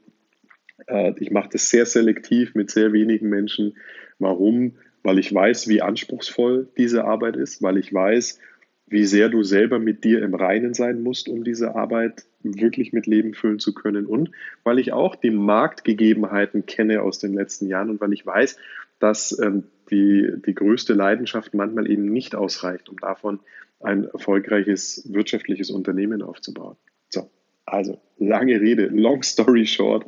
Äh, 0.86 1.12
ich 1.20 1.30
mache 1.30 1.50
das 1.52 1.68
sehr 1.68 1.84
selektiv 1.84 2.54
mit 2.54 2.70
sehr 2.70 2.94
wenigen 2.94 3.28
Menschen. 3.28 3.76
Warum? 4.18 4.76
Weil 5.06 5.20
ich 5.20 5.32
weiß, 5.32 5.68
wie 5.68 5.82
anspruchsvoll 5.82 6.66
diese 6.76 7.04
Arbeit 7.04 7.36
ist, 7.36 7.62
weil 7.62 7.76
ich 7.76 7.94
weiß, 7.94 8.40
wie 8.88 9.04
sehr 9.04 9.28
du 9.28 9.44
selber 9.44 9.78
mit 9.78 10.02
dir 10.02 10.20
im 10.20 10.34
Reinen 10.34 10.74
sein 10.74 11.00
musst, 11.00 11.28
um 11.28 11.44
diese 11.44 11.76
Arbeit 11.76 12.24
wirklich 12.42 12.92
mit 12.92 13.06
Leben 13.06 13.32
füllen 13.32 13.60
zu 13.60 13.72
können. 13.72 14.06
Und 14.06 14.32
weil 14.64 14.80
ich 14.80 14.92
auch 14.92 15.14
die 15.14 15.30
Marktgegebenheiten 15.30 16.66
kenne 16.66 17.02
aus 17.02 17.20
den 17.20 17.34
letzten 17.34 17.68
Jahren 17.68 17.90
und 17.90 18.00
weil 18.00 18.12
ich 18.12 18.26
weiß, 18.26 18.58
dass 18.98 19.38
ähm, 19.38 19.62
die, 19.92 20.28
die 20.44 20.54
größte 20.56 20.92
Leidenschaft 20.92 21.54
manchmal 21.54 21.88
eben 21.88 22.06
nicht 22.06 22.34
ausreicht, 22.34 22.88
um 22.88 22.98
davon 22.98 23.38
ein 23.78 24.08
erfolgreiches 24.12 25.06
wirtschaftliches 25.12 25.70
Unternehmen 25.70 26.20
aufzubauen. 26.20 26.74
So, 27.10 27.30
also 27.64 28.00
lange 28.18 28.60
Rede, 28.60 28.86
long 28.86 29.22
story 29.22 29.66
short. 29.66 30.04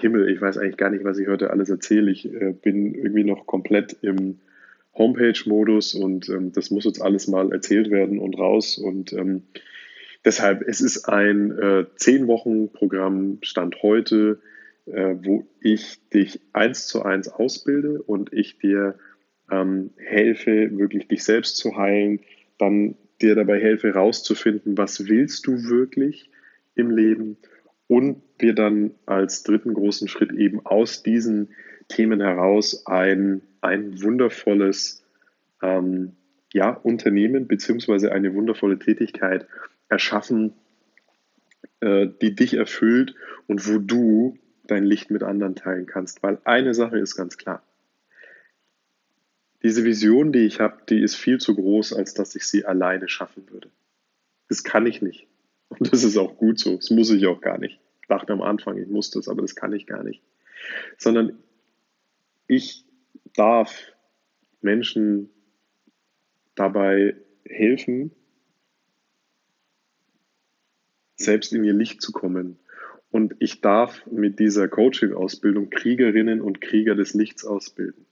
Himmel, 0.00 0.28
ich 0.28 0.40
weiß 0.40 0.58
eigentlich 0.58 0.76
gar 0.76 0.90
nicht, 0.90 1.04
was 1.04 1.18
ich 1.18 1.28
heute 1.28 1.50
alles 1.50 1.70
erzähle. 1.70 2.10
Ich 2.10 2.26
äh, 2.26 2.52
bin 2.52 2.94
irgendwie 2.94 3.24
noch 3.24 3.46
komplett 3.46 3.96
im 4.02 4.40
Homepage-Modus 4.94 5.94
und 5.94 6.28
ähm, 6.28 6.52
das 6.52 6.70
muss 6.70 6.84
jetzt 6.84 7.00
alles 7.00 7.28
mal 7.28 7.52
erzählt 7.52 7.90
werden 7.90 8.18
und 8.18 8.38
raus. 8.38 8.78
Und 8.78 9.12
ähm, 9.12 9.42
deshalb, 10.24 10.62
es 10.66 10.80
ist 10.80 11.08
ein 11.08 11.52
äh, 11.58 11.86
zehn 11.96 12.26
Wochen 12.26 12.72
Programm 12.72 13.38
Stand 13.42 13.82
heute, 13.82 14.40
äh, 14.86 15.14
wo 15.22 15.46
ich 15.60 15.98
dich 16.10 16.40
eins 16.52 16.86
zu 16.86 17.02
eins 17.02 17.28
ausbilde 17.28 18.02
und 18.02 18.32
ich 18.32 18.58
dir 18.58 18.98
ähm, 19.50 19.90
helfe, 19.96 20.76
wirklich 20.76 21.08
dich 21.08 21.24
selbst 21.24 21.56
zu 21.56 21.76
heilen, 21.76 22.20
dann 22.58 22.96
dir 23.20 23.34
dabei 23.34 23.60
helfe, 23.60 23.88
herauszufinden, 23.88 24.76
was 24.76 25.06
willst 25.08 25.46
du 25.46 25.68
wirklich 25.68 26.30
im 26.74 26.90
Leben 26.90 27.36
und 27.90 28.22
wir 28.38 28.54
dann 28.54 28.92
als 29.04 29.42
dritten 29.42 29.74
großen 29.74 30.06
Schritt 30.06 30.30
eben 30.30 30.64
aus 30.64 31.02
diesen 31.02 31.48
Themen 31.88 32.20
heraus 32.20 32.86
ein, 32.86 33.42
ein 33.62 34.00
wundervolles 34.00 35.02
ähm, 35.60 36.12
ja, 36.52 36.70
Unternehmen 36.70 37.48
beziehungsweise 37.48 38.12
eine 38.12 38.32
wundervolle 38.32 38.78
Tätigkeit 38.78 39.48
erschaffen, 39.88 40.52
äh, 41.80 42.06
die 42.22 42.36
dich 42.36 42.54
erfüllt 42.54 43.16
und 43.48 43.68
wo 43.68 43.78
du 43.78 44.38
dein 44.68 44.84
Licht 44.84 45.10
mit 45.10 45.24
anderen 45.24 45.56
teilen 45.56 45.86
kannst. 45.86 46.22
Weil 46.22 46.38
eine 46.44 46.74
Sache 46.74 46.96
ist 46.96 47.16
ganz 47.16 47.38
klar. 47.38 47.60
Diese 49.64 49.84
Vision, 49.84 50.30
die 50.30 50.46
ich 50.46 50.60
habe, 50.60 50.78
die 50.88 51.02
ist 51.02 51.16
viel 51.16 51.38
zu 51.38 51.56
groß, 51.56 51.92
als 51.94 52.14
dass 52.14 52.36
ich 52.36 52.44
sie 52.44 52.64
alleine 52.64 53.08
schaffen 53.08 53.50
würde. 53.50 53.68
Das 54.48 54.62
kann 54.62 54.86
ich 54.86 55.02
nicht. 55.02 55.26
Und 55.70 55.80
das 55.92 56.04
ist 56.04 56.18
auch 56.18 56.36
gut 56.36 56.58
so. 56.58 56.76
Das 56.76 56.90
muss 56.90 57.10
ich 57.10 57.26
auch 57.26 57.40
gar 57.40 57.58
nicht. 57.58 57.80
Ich 58.02 58.08
dachte 58.08 58.32
am 58.32 58.42
Anfang, 58.42 58.76
ich 58.76 58.88
muss 58.88 59.10
das, 59.10 59.28
aber 59.28 59.40
das 59.40 59.54
kann 59.54 59.72
ich 59.72 59.86
gar 59.86 60.02
nicht. 60.02 60.22
Sondern 60.98 61.38
ich 62.46 62.84
darf 63.34 63.92
Menschen 64.60 65.30
dabei 66.54 67.16
helfen, 67.44 68.10
selbst 71.16 71.52
in 71.52 71.64
ihr 71.64 71.72
Licht 71.72 72.02
zu 72.02 72.12
kommen. 72.12 72.58
Und 73.10 73.34
ich 73.40 73.60
darf 73.60 74.06
mit 74.06 74.38
dieser 74.38 74.68
Coaching-Ausbildung 74.68 75.70
Kriegerinnen 75.70 76.40
und 76.40 76.60
Krieger 76.60 76.94
des 76.94 77.14
Lichts 77.14 77.44
ausbilden. 77.44 78.06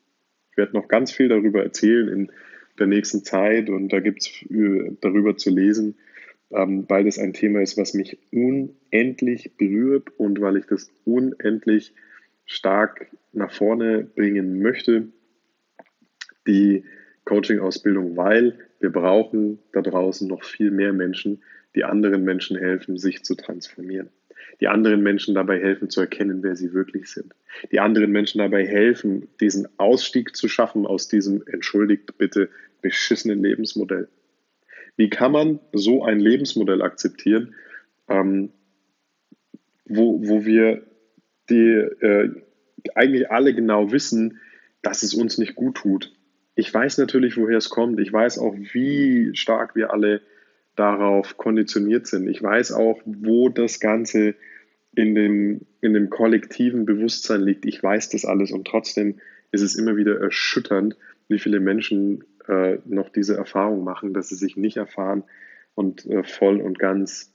Ich 0.50 0.56
werde 0.56 0.72
noch 0.72 0.88
ganz 0.88 1.12
viel 1.12 1.28
darüber 1.28 1.62
erzählen 1.62 2.08
in 2.08 2.32
der 2.78 2.86
nächsten 2.86 3.24
Zeit 3.24 3.70
und 3.70 3.92
da 3.92 4.00
gibt 4.00 4.22
es 4.22 4.42
äh, 4.50 4.96
darüber 5.00 5.36
zu 5.36 5.50
lesen, 5.50 5.96
ähm, 6.50 6.84
weil 6.88 7.04
das 7.04 7.18
ein 7.18 7.32
Thema 7.32 7.60
ist, 7.60 7.76
was 7.76 7.94
mich 7.94 8.18
unendlich 8.32 9.56
berührt 9.56 10.08
und 10.18 10.40
weil 10.40 10.56
ich 10.56 10.66
das 10.66 10.90
unendlich 11.04 11.94
stark 12.46 13.08
nach 13.32 13.52
vorne 13.52 14.04
bringen 14.04 14.60
möchte, 14.60 15.08
die 16.46 16.84
Coaching-Ausbildung, 17.24 18.16
weil 18.16 18.58
wir 18.80 18.90
brauchen 18.90 19.58
da 19.72 19.82
draußen 19.82 20.26
noch 20.26 20.44
viel 20.44 20.70
mehr 20.70 20.92
Menschen, 20.92 21.42
die 21.74 21.84
anderen 21.84 22.24
Menschen 22.24 22.56
helfen, 22.56 22.96
sich 22.96 23.22
zu 23.22 23.34
transformieren. 23.34 24.08
Die 24.60 24.68
anderen 24.68 25.02
Menschen 25.02 25.34
dabei 25.34 25.60
helfen 25.60 25.90
zu 25.90 26.00
erkennen, 26.00 26.42
wer 26.42 26.56
sie 26.56 26.72
wirklich 26.72 27.10
sind. 27.10 27.34
Die 27.70 27.80
anderen 27.80 28.10
Menschen 28.10 28.38
dabei 28.38 28.66
helfen, 28.66 29.28
diesen 29.40 29.68
Ausstieg 29.78 30.34
zu 30.34 30.48
schaffen 30.48 30.86
aus 30.86 31.08
diesem, 31.08 31.42
entschuldigt 31.46 32.16
bitte, 32.18 32.48
beschissenen 32.80 33.42
Lebensmodell. 33.42 34.08
Wie 34.98 35.08
kann 35.08 35.30
man 35.30 35.60
so 35.72 36.04
ein 36.04 36.18
Lebensmodell 36.18 36.82
akzeptieren, 36.82 37.54
ähm, 38.08 38.50
wo, 39.86 40.20
wo 40.28 40.44
wir 40.44 40.82
die 41.48 41.70
äh, 41.70 42.30
eigentlich 42.94 43.30
alle 43.30 43.54
genau 43.54 43.92
wissen, 43.92 44.40
dass 44.82 45.04
es 45.04 45.14
uns 45.14 45.38
nicht 45.38 45.54
gut 45.54 45.76
tut. 45.76 46.12
Ich 46.56 46.74
weiß 46.74 46.98
natürlich, 46.98 47.36
woher 47.36 47.58
es 47.58 47.70
kommt. 47.70 48.00
Ich 48.00 48.12
weiß 48.12 48.38
auch, 48.38 48.56
wie 48.56 49.30
stark 49.34 49.76
wir 49.76 49.92
alle 49.92 50.20
darauf 50.74 51.36
konditioniert 51.36 52.08
sind. 52.08 52.28
Ich 52.28 52.42
weiß 52.42 52.72
auch, 52.72 53.00
wo 53.04 53.48
das 53.48 53.78
Ganze 53.78 54.34
in 54.96 55.14
dem, 55.14 55.60
in 55.80 55.94
dem 55.94 56.10
kollektiven 56.10 56.86
Bewusstsein 56.86 57.42
liegt. 57.42 57.66
Ich 57.66 57.80
weiß 57.80 58.10
das 58.10 58.24
alles 58.24 58.50
und 58.50 58.66
trotzdem 58.66 59.20
ist 59.52 59.62
es 59.62 59.76
immer 59.76 59.96
wieder 59.96 60.20
erschütternd, 60.20 60.96
wie 61.28 61.38
viele 61.38 61.60
Menschen 61.60 62.24
äh, 62.48 62.78
noch 62.84 63.10
diese 63.10 63.36
Erfahrung 63.36 63.84
machen, 63.84 64.14
dass 64.14 64.28
sie 64.28 64.34
sich 64.34 64.56
nicht 64.56 64.76
erfahren 64.76 65.24
und 65.74 66.06
äh, 66.06 66.24
voll 66.24 66.60
und 66.60 66.78
ganz 66.78 67.32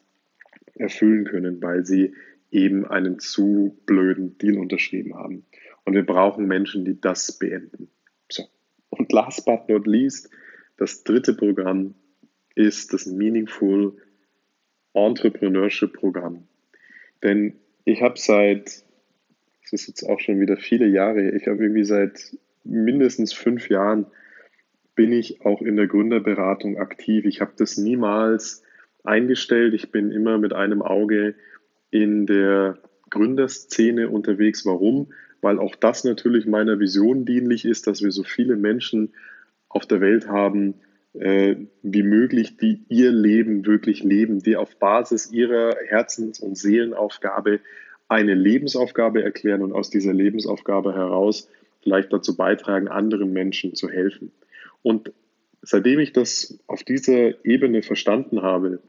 erfüllen 0.76 1.26
können, 1.26 1.62
weil 1.62 1.86
sie 1.86 2.13
eben 2.52 2.86
einen 2.86 3.19
zu 3.19 3.78
blöden 3.86 4.38
Deal 4.38 4.58
unterschrieben 4.58 5.15
haben. 5.15 5.45
Und 5.86 5.93
wir 5.93 6.06
brauchen 6.06 6.47
Menschen, 6.47 6.86
die 6.86 6.99
das 6.99 7.38
beenden. 7.39 7.89
So. 8.32 8.43
Und 8.89 9.12
last 9.12 9.45
but 9.45 9.69
not 9.69 9.88
least, 9.88 10.30
das 10.78 11.04
dritte 11.04 11.34
Programm 11.34 11.95
ist 12.56 12.93
das 12.93 13.06
Meaningful 13.06 13.97
Entrepreneurship 14.93 15.93
Programm. 15.93 16.47
Denn 17.23 17.56
ich 17.86 18.02
habe 18.02 18.17
seit, 18.17 18.84
das 19.62 19.73
ist 19.73 19.88
jetzt 19.88 20.04
auch 20.04 20.19
schon 20.19 20.39
wieder 20.39 20.58
viele 20.58 20.88
Jahre, 20.88 21.32
ich 21.32 21.47
habe 21.47 21.63
irgendwie 21.63 21.84
seit 21.84 22.38
mindestens 22.63 23.34
fünf 23.34 23.69
Jahren 23.69 24.06
bin 24.95 25.12
ich 25.12 25.41
auch 25.41 25.62
in 25.62 25.75
der 25.75 25.88
Gründerberatung 25.88 26.77
aktiv. 26.77 27.25
Ich 27.25 27.41
habe 27.41 27.53
das 27.58 27.77
niemals 27.77 28.63
eingestellt. 29.03 29.73
Ich 29.73 29.91
bin 29.91 30.12
immer 30.12 30.38
mit 30.38 30.53
einem 30.53 30.82
Auge 30.82 31.36
in 31.89 32.25
der 32.25 32.77
Gründerszene 33.10 34.10
unterwegs. 34.10 34.65
Warum? 34.65 35.13
Weil 35.41 35.60
auch 35.60 35.75
das 35.75 36.03
natürlich 36.03 36.45
meiner 36.45 36.79
Vision 36.79 37.25
dienlich 37.25 37.65
ist, 37.65 37.88
dass 37.88 38.01
wir 38.01 38.12
so 38.12 38.23
viele 38.23 38.56
Menschen 38.56 39.13
auf 39.67 39.86
der 39.86 40.01
Welt 40.01 40.27
haben, 40.27 40.75
äh, 41.13 41.56
wie 41.82 42.03
möglich, 42.03 42.58
die 42.58 42.86
ihr 42.89 43.12
Leben 43.12 43.65
wirklich 43.65 44.03
leben, 44.03 44.39
die 44.39 44.56
auf 44.56 44.77
Basis 44.77 45.32
ihrer 45.32 45.75
Herzens- 45.86 46.39
und 46.39 46.58
Seelenaufgabe 46.58 47.60
eine 48.08 48.34
Lebensaufgabe 48.34 49.23
erklären 49.23 49.62
und 49.62 49.73
aus 49.73 49.89
dieser 49.89 50.13
Lebensaufgabe 50.13 50.93
heraus 50.93 51.49
vielleicht 51.82 52.13
dazu 52.13 52.36
beitragen, 52.36 52.88
anderen 52.88 53.34
Menschen 53.34 53.75
zu 53.75 53.89
helfen. 53.89 54.32
Und 54.84 55.12
seitdem 55.62 56.00
ich 56.00 56.13
das 56.13 56.60
auf 56.67 56.84
dieser 56.84 57.43
Ebene 57.46 57.82
verstanden 57.82 58.43
habe, 58.43 58.82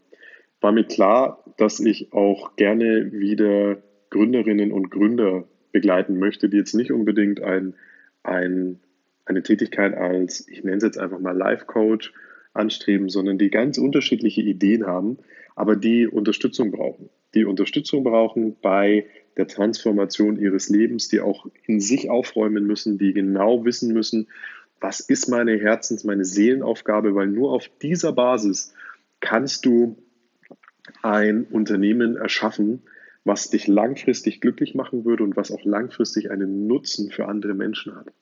war 0.61 0.73
mir 0.73 0.85
klar, 0.85 1.45
dass 1.57 1.81
ich 1.81 2.13
auch 2.13 2.57
gerne 2.57 3.13
wieder 3.13 3.83
Gründerinnen 4.11 4.73
und 4.73 4.91
Gründer 4.91 5.49
begleiten 5.73 6.19
möchte, 6.19 6.49
die 6.49 6.57
jetzt 6.57 6.75
nicht 6.75 6.93
unbedingt 6.93 7.43
ein, 7.43 7.75
ein, 8.23 8.81
eine 9.25 9.43
Tätigkeit 9.43 9.95
als, 9.95 10.47
ich 10.49 10.63
nenne 10.63 10.77
es 10.77 10.85
jetzt 10.85 10.99
einfach 10.99 11.19
mal 11.19 11.37
Life 11.37 11.67
Coach 11.67 12.13
anstreben, 12.53 13.09
sondern 13.09 13.39
die 13.39 13.51
ganz 13.51 13.79
unterschiedliche 13.79 14.41
Ideen 14.41 14.87
haben, 14.87 15.19
aber 15.57 15.77
die 15.77 16.07
Unterstützung 16.07 16.71
brauchen. 16.71 17.11
Die 17.35 17.45
Unterstützung 17.45 18.05
brauchen 18.05 18.57
bei 18.63 19.07
der 19.37 19.49
Transformation 19.49 20.39
ihres 20.39 20.69
Lebens, 20.69 21.09
die 21.09 21.21
auch 21.21 21.47
in 21.67 21.81
sich 21.81 22.09
aufräumen 22.09 22.67
müssen, 22.67 22.99
die 22.99 23.13
genau 23.13 23.65
wissen 23.65 23.93
müssen, 23.93 24.29
was 24.85 25.01
ist 25.01 25.31
meine 25.31 25.53
Herzens-, 25.53 26.05
meine 26.05 26.27
Seelenaufgabe, 26.27 27.15
weil 27.15 27.29
nur 27.29 27.53
auf 27.53 27.71
dieser 27.81 28.13
Basis 28.13 28.75
kannst 29.21 29.65
du 29.65 29.97
ein 31.03 31.45
Unternehmen 31.45 32.17
erschaffen, 32.17 32.83
was 33.25 33.49
dich 33.49 33.67
langfristig 33.67 34.43
glücklich 34.43 34.75
machen 34.75 35.07
würde 35.07 35.25
und 35.25 35.39
was 35.39 35.51
auch 35.51 35.65
langfristig 35.65 36.31
einen 36.31 36.67
Nutzen 36.67 37.11
für 37.11 37.29
andere 37.29 37.55
Menschen 37.55 37.97
hat. 37.97 38.13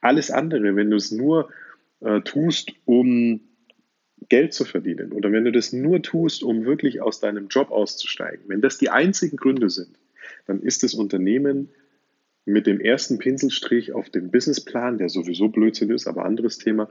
Alles 0.00 0.30
andere, 0.30 0.76
wenn 0.76 0.88
du 0.88 0.96
es 0.96 1.10
nur 1.10 1.50
äh, 1.98 2.20
tust, 2.20 2.70
um 2.84 3.40
Geld 4.28 4.54
zu 4.54 4.64
verdienen 4.64 5.10
oder 5.10 5.32
wenn 5.32 5.44
du 5.44 5.50
das 5.50 5.72
nur 5.72 6.00
tust, 6.00 6.44
um 6.44 6.64
wirklich 6.64 7.02
aus 7.02 7.18
deinem 7.18 7.48
Job 7.48 7.72
auszusteigen, 7.72 8.44
wenn 8.46 8.60
das 8.60 8.78
die 8.78 8.90
einzigen 8.90 9.36
Gründe 9.36 9.68
sind, 9.68 9.98
dann 10.46 10.62
ist 10.62 10.84
das 10.84 10.94
Unternehmen 10.94 11.70
mit 12.44 12.66
dem 12.66 12.80
ersten 12.80 13.18
Pinselstrich 13.18 13.92
auf 13.92 14.10
dem 14.10 14.30
Businessplan, 14.30 14.98
der 14.98 15.08
sowieso 15.08 15.48
Blödsinn 15.48 15.90
ist, 15.90 16.06
aber 16.06 16.24
anderes 16.24 16.58
Thema, 16.58 16.88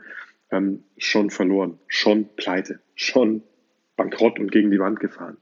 ähm, 0.52 0.84
schon 0.98 1.30
verloren, 1.30 1.80
schon 1.88 2.30
pleite, 2.36 2.80
schon 2.96 3.44
bankrott 3.96 4.40
und 4.40 4.52
gegen 4.52 4.72
die 4.72 4.80
Wand 4.80 5.00
gefahren. 5.00 5.38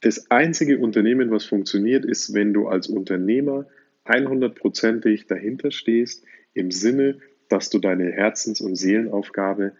Das 0.00 0.30
einzige 0.30 0.78
Unternehmen, 0.78 1.30
was 1.30 1.44
funktioniert, 1.44 2.04
ist, 2.04 2.34
wenn 2.34 2.52
du 2.52 2.68
als 2.68 2.86
Unternehmer 2.86 3.66
100%ig 4.04 5.26
dahinter 5.26 5.70
stehst, 5.70 6.24
im 6.54 6.70
Sinne, 6.70 7.18
dass 7.48 7.70
du 7.70 7.78
deine 7.78 8.10
Herzens- 8.10 8.60
und 8.60 8.76
Seelenaufgabe 8.76 9.72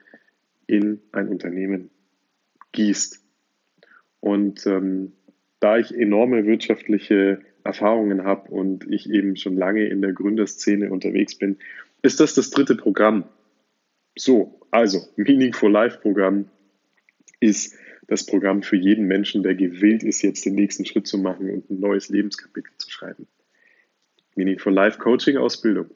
in 0.66 1.00
ein 1.12 1.28
Unternehmen 1.28 1.90
gießt. 2.72 3.22
Und 4.20 4.66
ähm, 4.66 5.12
da 5.60 5.78
ich 5.78 5.94
enorme 5.94 6.44
wirtschaftliche 6.44 7.40
Erfahrungen 7.66 8.24
habe 8.24 8.50
und 8.50 8.90
ich 8.90 9.10
eben 9.10 9.36
schon 9.36 9.56
lange 9.56 9.84
in 9.86 10.00
der 10.00 10.12
Gründerszene 10.12 10.90
unterwegs 10.90 11.36
bin, 11.36 11.58
ist 12.02 12.20
das 12.20 12.34
das 12.34 12.50
dritte 12.50 12.76
Programm. 12.76 13.24
So, 14.16 14.60
also 14.70 15.00
Meaningful 15.16 15.70
Life 15.70 15.98
Programm 15.98 16.48
ist 17.40 17.74
das 18.08 18.24
Programm 18.24 18.62
für 18.62 18.76
jeden 18.76 19.06
Menschen, 19.06 19.42
der 19.42 19.54
gewillt 19.54 20.02
ist, 20.02 20.22
jetzt 20.22 20.44
den 20.44 20.54
nächsten 20.54 20.86
Schritt 20.86 21.06
zu 21.06 21.18
machen 21.18 21.50
und 21.50 21.70
ein 21.70 21.80
neues 21.80 22.08
Lebenskapitel 22.08 22.72
zu 22.78 22.90
schreiben. 22.90 23.26
Meaningful 24.36 24.72
Life 24.72 24.98
Coaching 24.98 25.36
Ausbildung 25.36 25.90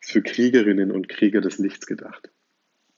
ist 0.00 0.12
für 0.12 0.22
Kriegerinnen 0.22 0.90
und 0.90 1.08
Krieger 1.08 1.40
des 1.40 1.58
Lichts 1.58 1.86
gedacht, 1.86 2.30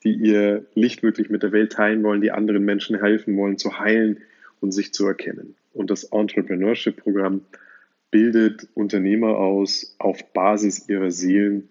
die 0.02 0.14
ihr 0.14 0.66
Licht 0.74 1.02
wirklich 1.02 1.30
mit 1.30 1.42
der 1.42 1.52
Welt 1.52 1.72
teilen 1.72 2.02
wollen, 2.02 2.20
die 2.20 2.32
anderen 2.32 2.64
Menschen 2.64 3.00
helfen 3.00 3.36
wollen, 3.36 3.58
zu 3.58 3.78
heilen 3.78 4.20
und 4.60 4.72
sich 4.72 4.92
zu 4.92 5.06
erkennen. 5.06 5.56
Und 5.74 5.90
das 5.90 6.04
Entrepreneurship-Programm 6.04 7.42
bildet 8.10 8.68
Unternehmer 8.74 9.36
aus 9.36 9.96
auf 9.98 10.32
Basis 10.32 10.88
ihrer 10.88 11.10
Seelen- 11.10 11.68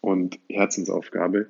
und 0.00 0.38
Herzensaufgabe. 0.48 1.46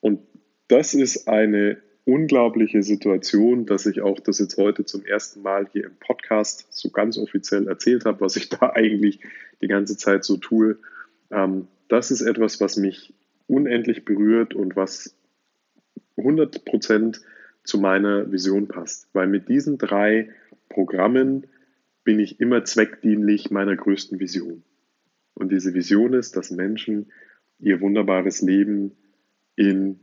Und 0.00 0.20
das 0.68 0.94
ist 0.94 1.28
eine 1.28 1.78
unglaubliche 2.04 2.84
Situation, 2.84 3.66
dass 3.66 3.84
ich 3.84 4.00
auch 4.00 4.20
das 4.20 4.38
jetzt 4.38 4.56
heute 4.56 4.84
zum 4.84 5.04
ersten 5.04 5.42
Mal 5.42 5.66
hier 5.72 5.86
im 5.86 5.96
Podcast 5.96 6.68
so 6.70 6.90
ganz 6.90 7.18
offiziell 7.18 7.66
erzählt 7.66 8.04
habe, 8.04 8.20
was 8.20 8.36
ich 8.36 8.48
da 8.50 8.70
eigentlich 8.74 9.20
die 9.60 9.68
ganze 9.68 9.96
Zeit 9.96 10.24
so 10.24 10.36
tue. 10.36 10.78
Ähm, 11.32 11.66
das 11.88 12.12
ist 12.12 12.20
etwas, 12.20 12.60
was 12.60 12.76
mich 12.76 13.12
unendlich 13.48 14.04
berührt 14.04 14.54
und 14.54 14.76
was 14.76 15.16
100 16.16 16.64
Prozent 16.64 17.20
zu 17.64 17.78
meiner 17.78 18.30
Vision 18.30 18.68
passt. 18.68 19.08
Weil 19.12 19.26
mit 19.26 19.48
diesen 19.48 19.76
drei 19.76 20.30
Programmen 20.76 21.46
bin 22.04 22.18
ich 22.18 22.38
immer 22.38 22.62
zweckdienlich 22.62 23.50
meiner 23.50 23.74
größten 23.74 24.20
Vision. 24.20 24.62
Und 25.32 25.50
diese 25.50 25.72
Vision 25.72 26.12
ist, 26.12 26.36
dass 26.36 26.50
Menschen 26.50 27.10
ihr 27.58 27.80
wunderbares 27.80 28.42
Leben 28.42 28.92
in 29.54 30.00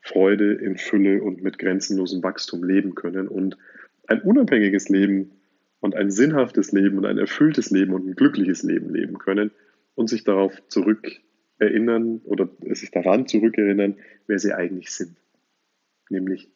Freude, 0.00 0.54
in 0.54 0.78
Fülle 0.78 1.22
und 1.22 1.42
mit 1.42 1.58
grenzenlosem 1.58 2.22
Wachstum 2.22 2.64
leben 2.64 2.94
können 2.94 3.28
und 3.28 3.58
ein 4.06 4.22
unabhängiges 4.22 4.88
Leben 4.88 5.32
und 5.80 5.94
ein 5.94 6.10
sinnhaftes 6.10 6.72
Leben 6.72 6.96
und 6.96 7.04
ein 7.04 7.18
erfülltes 7.18 7.70
Leben 7.70 7.92
und 7.92 8.06
ein 8.06 8.14
glückliches 8.14 8.62
Leben 8.62 8.88
leben 8.94 9.18
können 9.18 9.50
und 9.94 10.08
sich 10.08 10.24
darauf 10.24 10.54
zurückerinnern 10.68 12.22
oder 12.24 12.48
sich 12.70 12.90
daran 12.90 13.26
zurückerinnern, 13.26 13.98
wer 14.26 14.38
sie 14.38 14.54
eigentlich 14.54 14.90
sind. 14.90 15.18
Nämlich 16.08 16.50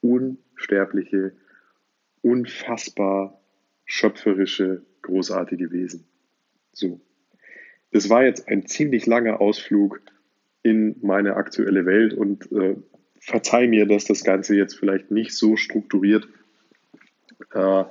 unsterbliche, 0.00 1.34
unfassbar 2.24 3.38
schöpferische, 3.84 4.82
großartige 5.02 5.70
Wesen. 5.70 6.06
So. 6.72 7.00
Das 7.92 8.08
war 8.08 8.24
jetzt 8.24 8.48
ein 8.48 8.66
ziemlich 8.66 9.06
langer 9.06 9.40
Ausflug 9.40 10.00
in 10.62 10.96
meine 11.02 11.36
aktuelle 11.36 11.86
Welt 11.86 12.14
und 12.14 12.50
äh, 12.50 12.76
verzeih 13.20 13.68
mir, 13.68 13.86
dass 13.86 14.04
das 14.04 14.24
Ganze 14.24 14.56
jetzt 14.56 14.74
vielleicht 14.74 15.10
nicht 15.10 15.32
so 15.32 15.56
strukturiert 15.56 16.26
äh, 17.52 17.84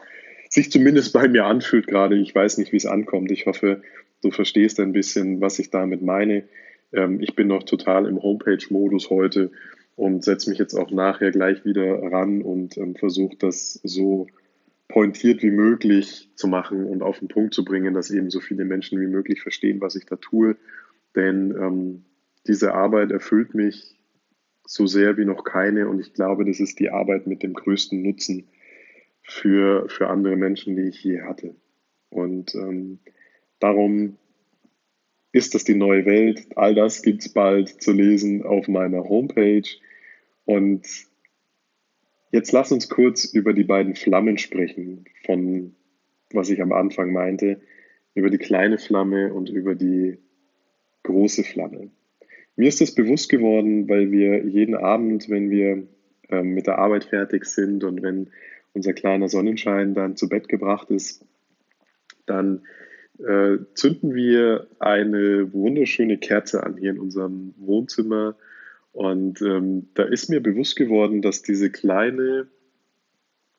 sich 0.49 0.71
zumindest 0.71 1.13
bei 1.13 1.27
mir 1.27 1.45
anfühlt 1.45 1.87
gerade. 1.87 2.17
Ich 2.17 2.33
weiß 2.33 2.57
nicht, 2.57 2.71
wie 2.71 2.77
es 2.77 2.85
ankommt. 2.85 3.31
Ich 3.31 3.45
hoffe, 3.45 3.81
du 4.21 4.31
verstehst 4.31 4.79
ein 4.79 4.93
bisschen, 4.93 5.41
was 5.41 5.59
ich 5.59 5.69
damit 5.69 6.01
meine. 6.01 6.43
Ähm, 6.91 7.21
ich 7.21 7.35
bin 7.35 7.47
noch 7.47 7.63
total 7.63 8.07
im 8.07 8.21
Homepage-Modus 8.21 9.09
heute 9.09 9.51
und 9.95 10.23
setze 10.23 10.49
mich 10.49 10.60
jetzt 10.60 10.73
auch 10.75 10.91
nachher 10.91 11.32
gleich 11.32 11.65
wieder 11.65 12.01
ran 12.12 12.41
und 12.41 12.77
ähm, 12.77 12.95
versuche 12.95 13.38
das 13.38 13.79
so 13.84 14.27
pointiert 14.88 15.41
wie 15.41 15.51
möglich 15.51 16.29
zu 16.36 16.47
machen 16.47 16.86
und 16.86 17.01
auf 17.01 17.19
den 17.19 17.27
Punkt 17.27 17.53
zu 17.53 17.63
bringen, 17.63 17.93
dass 17.93 18.12
eben 18.12 18.29
so 18.29 18.39
viele 18.39 18.65
Menschen 18.65 18.99
wie 18.99 19.08
möglich 19.08 19.41
verstehen, 19.41 19.82
was 19.82 19.95
ich 19.95 20.06
da 20.06 20.15
tue. 20.17 20.56
Denn 21.15 21.51
ähm, 21.51 22.06
diese 22.47 22.73
Arbeit 22.73 23.12
erfüllt 23.12 23.53
mich 23.53 23.97
so 24.65 24.86
sehr 24.86 25.17
wie 25.17 25.25
noch 25.25 25.43
keine 25.43 25.88
und 25.88 25.99
ich 25.99 26.13
glaube, 26.13 26.45
das 26.45 26.60
ist 26.60 26.79
die 26.79 26.89
Arbeit 26.89 27.27
mit 27.27 27.43
dem 27.43 27.53
größten 27.53 28.01
Nutzen 28.01 28.47
für, 29.21 29.88
für 29.89 30.08
andere 30.08 30.36
Menschen, 30.36 30.75
die 30.75 30.84
ich 30.84 31.03
je 31.03 31.21
hatte. 31.21 31.56
Und 32.10 32.53
ähm, 32.56 32.99
darum 33.60 34.17
ist 35.33 35.55
das 35.55 35.63
die 35.63 35.75
neue 35.75 36.05
Welt. 36.05 36.45
All 36.55 36.75
das 36.75 37.01
gibt 37.01 37.21
es 37.21 37.33
bald 37.33 37.81
zu 37.81 37.91
lesen 37.91 38.43
auf 38.43 38.67
meiner 38.67 39.03
Homepage. 39.09 39.67
Und 40.45 40.87
jetzt 42.31 42.51
lass 42.51 42.71
uns 42.71 42.87
kurz 42.87 43.25
über 43.25 43.53
die 43.53 43.63
beiden 43.63 43.95
Flammen 43.95 44.37
sprechen, 44.37 45.05
von 45.25 45.75
was 46.31 46.49
ich 46.49 46.61
am 46.61 46.71
Anfang 46.71 47.11
meinte, 47.11 47.61
über 48.13 48.29
die 48.29 48.37
kleine 48.37 48.77
Flamme 48.77 49.33
und 49.33 49.49
über 49.49 49.73
die 49.73 50.19
große 51.01 51.43
Flamme. 51.43 51.89
Mir 52.55 52.67
ist 52.67 52.81
das 52.81 52.93
bewusst 52.93 53.29
geworden, 53.29 53.89
weil 53.89 54.11
wir 54.11 54.45
jeden 54.45 54.75
Abend, 54.75 55.29
wenn 55.29 55.49
wir 55.49 55.87
ähm, 56.29 56.53
mit 56.53 56.67
der 56.67 56.77
Arbeit 56.77 57.05
fertig 57.05 57.45
sind 57.45 57.83
und 57.83 58.03
wenn 58.03 58.29
unser 58.73 58.93
kleiner 58.93 59.29
Sonnenschein 59.29 59.95
dann 59.95 60.15
zu 60.15 60.29
Bett 60.29 60.47
gebracht 60.47 60.91
ist, 60.91 61.25
dann 62.27 62.63
äh, 63.23 63.57
zünden 63.73 64.13
wir 64.13 64.67
eine 64.79 65.53
wunderschöne 65.53 66.17
Kerze 66.17 66.63
an 66.63 66.77
hier 66.77 66.91
in 66.91 66.99
unserem 66.99 67.53
Wohnzimmer. 67.57 68.36
Und 68.91 69.41
ähm, 69.41 69.89
da 69.93 70.03
ist 70.03 70.29
mir 70.29 70.41
bewusst 70.41 70.75
geworden, 70.75 71.21
dass 71.21 71.41
diese 71.41 71.71
kleine 71.71 72.47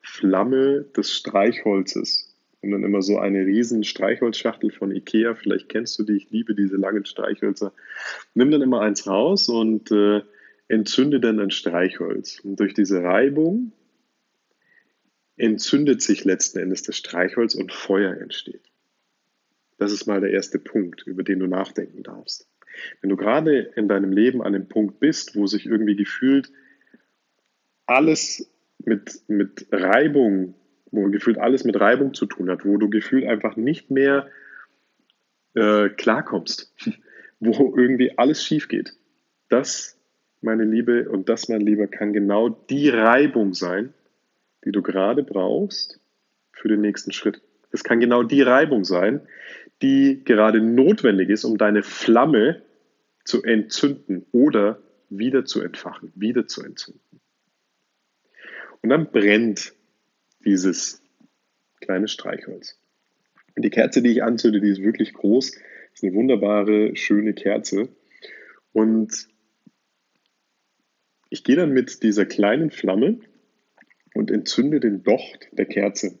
Flamme 0.01 0.85
des 0.95 1.11
Streichholzes, 1.11 2.35
und 2.61 2.71
dann 2.71 2.83
immer 2.83 3.01
so 3.01 3.19
eine 3.19 3.45
riesen 3.45 3.83
Streichholzschachtel 3.83 4.71
von 4.71 4.91
Ikea. 4.91 5.35
Vielleicht 5.35 5.69
kennst 5.69 5.99
du 5.99 6.03
die, 6.03 6.17
ich 6.17 6.31
liebe 6.31 6.55
diese 6.55 6.77
langen 6.77 7.05
Streichhölzer. 7.05 7.73
Nimm 8.33 8.49
dann 8.49 8.61
immer 8.61 8.81
eins 8.81 9.07
raus 9.07 9.49
und 9.49 9.91
äh, 9.91 10.21
entzünde 10.67 11.19
dann 11.19 11.39
ein 11.39 11.51
Streichholz. 11.51 12.39
Und 12.39 12.59
durch 12.59 12.73
diese 12.73 13.03
Reibung 13.03 13.71
entzündet 15.37 16.01
sich 16.01 16.23
letzten 16.23 16.59
Endes 16.59 16.81
das 16.83 16.97
Streichholz 16.97 17.55
und 17.55 17.71
Feuer 17.71 18.15
entsteht. 18.17 18.63
Das 19.77 19.91
ist 19.91 20.05
mal 20.05 20.21
der 20.21 20.31
erste 20.31 20.59
Punkt, 20.59 21.03
über 21.05 21.23
den 21.23 21.39
du 21.39 21.47
nachdenken 21.47 22.03
darfst. 22.03 22.47
Wenn 23.01 23.09
du 23.09 23.15
gerade 23.15 23.71
in 23.75 23.87
deinem 23.87 24.11
Leben 24.11 24.41
an 24.41 24.53
dem 24.53 24.67
Punkt 24.67 24.99
bist, 24.99 25.35
wo 25.35 25.47
sich 25.47 25.65
irgendwie 25.65 25.95
gefühlt 25.95 26.51
alles 27.85 28.51
mit, 28.79 29.21
mit 29.27 29.67
Reibung 29.71 30.55
wo 30.95 31.09
gefühlt 31.09 31.37
alles 31.37 31.63
mit 31.63 31.79
Reibung 31.79 32.13
zu 32.13 32.25
tun 32.25 32.49
hat, 32.49 32.65
wo 32.65 32.77
du 32.77 32.89
gefühlt 32.89 33.25
einfach 33.25 33.55
nicht 33.55 33.91
mehr 33.91 34.29
äh, 35.53 35.89
klarkommst, 35.89 36.73
wo 37.39 37.75
irgendwie 37.75 38.17
alles 38.17 38.43
schief 38.43 38.67
geht. 38.67 38.93
Das, 39.49 39.99
meine 40.41 40.63
Liebe, 40.63 41.09
und 41.09 41.29
das, 41.29 41.49
mein 41.49 41.61
Lieber, 41.61 41.87
kann 41.87 42.13
genau 42.13 42.49
die 42.49 42.89
Reibung 42.89 43.53
sein, 43.53 43.93
die 44.63 44.71
du 44.71 44.81
gerade 44.81 45.23
brauchst 45.23 45.99
für 46.51 46.67
den 46.67 46.81
nächsten 46.81 47.11
Schritt. 47.11 47.41
Es 47.71 47.83
kann 47.83 47.99
genau 47.99 48.23
die 48.23 48.41
Reibung 48.41 48.85
sein, 48.85 49.21
die 49.85 50.23
gerade 50.23 50.61
notwendig 50.61 51.29
ist, 51.29 51.43
um 51.45 51.59
deine 51.59 51.83
Flamme 51.83 52.63
zu 53.23 53.43
entzünden 53.43 54.25
oder 54.31 54.81
wieder 55.09 55.45
zu 55.45 55.61
entfachen, 55.61 56.11
wieder 56.15 56.47
zu 56.47 56.63
entzünden. 56.63 57.21
Und 58.81 58.89
dann 58.89 59.11
brennt 59.11 59.73
dieses 60.43 61.03
kleine 61.81 62.07
Streichholz. 62.07 62.79
Und 63.55 63.63
die 63.63 63.69
Kerze, 63.69 64.01
die 64.01 64.09
ich 64.09 64.23
anzünde, 64.23 64.59
die 64.59 64.69
ist 64.69 64.81
wirklich 64.81 65.13
groß. 65.13 65.51
Das 65.51 65.61
ist 65.93 66.03
eine 66.03 66.13
wunderbare, 66.13 66.95
schöne 66.95 67.33
Kerze. 67.33 67.89
Und 68.73 69.27
ich 71.29 71.43
gehe 71.43 71.55
dann 71.55 71.71
mit 71.71 72.01
dieser 72.01 72.25
kleinen 72.25 72.71
Flamme 72.71 73.19
und 74.15 74.31
entzünde 74.31 74.79
den 74.79 75.03
Docht 75.03 75.47
der 75.51 75.65
Kerze. 75.65 76.19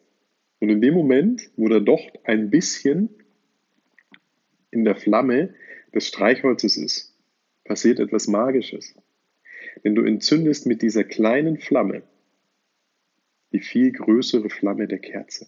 Und 0.59 0.69
in 0.69 0.81
dem 0.81 0.93
Moment, 0.93 1.49
wo 1.55 1.67
der 1.67 1.81
Docht 1.81 2.19
ein 2.25 2.51
bisschen 2.51 3.09
in 4.75 4.83
der 4.83 4.95
Flamme 4.95 5.55
des 5.93 6.07
Streichholzes 6.07 6.77
ist, 6.77 7.17
passiert 7.63 7.99
etwas 7.99 8.27
Magisches. 8.27 8.93
Denn 9.83 9.95
du 9.95 10.03
entzündest 10.03 10.67
mit 10.67 10.81
dieser 10.81 11.03
kleinen 11.03 11.57
Flamme 11.57 12.03
die 13.51 13.59
viel 13.61 13.91
größere 13.93 14.49
Flamme 14.49 14.87
der 14.87 14.99
Kerze. 14.99 15.47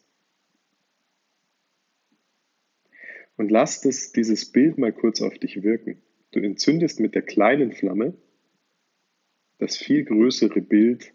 Und 3.36 3.52
lass 3.52 3.82
das, 3.82 4.14
dieses 4.14 4.52
Bild 4.52 4.78
mal 4.78 4.94
kurz 4.94 5.22
auf 5.22 5.38
dich 5.38 5.62
wirken. 5.62 6.02
Du 6.32 6.40
entzündest 6.40 7.00
mit 7.00 7.16
der 7.16 7.22
kleinen 7.22 7.72
Flamme 7.74 8.14
das 9.60 9.76
viel 9.76 10.06
größere 10.06 10.62
Bild, 10.62 11.14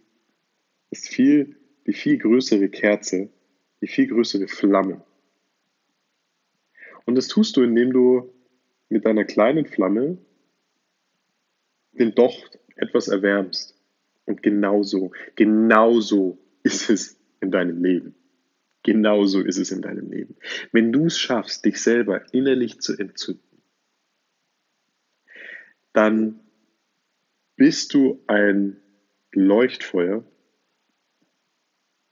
das 0.90 1.08
viel, 1.08 1.56
die 1.86 1.92
viel 1.92 2.18
größere 2.18 2.68
Kerze, 2.68 3.30
die 3.80 3.86
viel 3.86 4.08
größere 4.08 4.48
Flamme. 4.48 5.04
Und 7.06 7.16
das 7.16 7.28
tust 7.28 7.56
du, 7.56 7.62
indem 7.62 7.92
du 7.92 8.32
mit 8.88 9.04
deiner 9.04 9.24
kleinen 9.24 9.66
Flamme 9.66 10.18
den 11.92 12.14
Docht 12.14 12.58
etwas 12.76 13.08
erwärmst. 13.08 13.78
Und 14.24 14.42
genauso, 14.42 15.12
genauso 15.34 16.38
ist 16.62 16.90
es 16.90 17.18
in 17.40 17.50
deinem 17.50 17.82
Leben. 17.82 18.14
Genauso 18.82 19.40
ist 19.40 19.58
es 19.58 19.70
in 19.70 19.82
deinem 19.82 20.10
Leben. 20.10 20.36
Wenn 20.72 20.92
du 20.92 21.06
es 21.06 21.18
schaffst, 21.18 21.64
dich 21.64 21.80
selber 21.80 22.22
innerlich 22.32 22.80
zu 22.80 22.96
entzünden, 22.96 23.62
dann 25.92 26.40
bist 27.56 27.94
du 27.94 28.22
ein 28.26 28.80
Leuchtfeuer, 29.32 30.24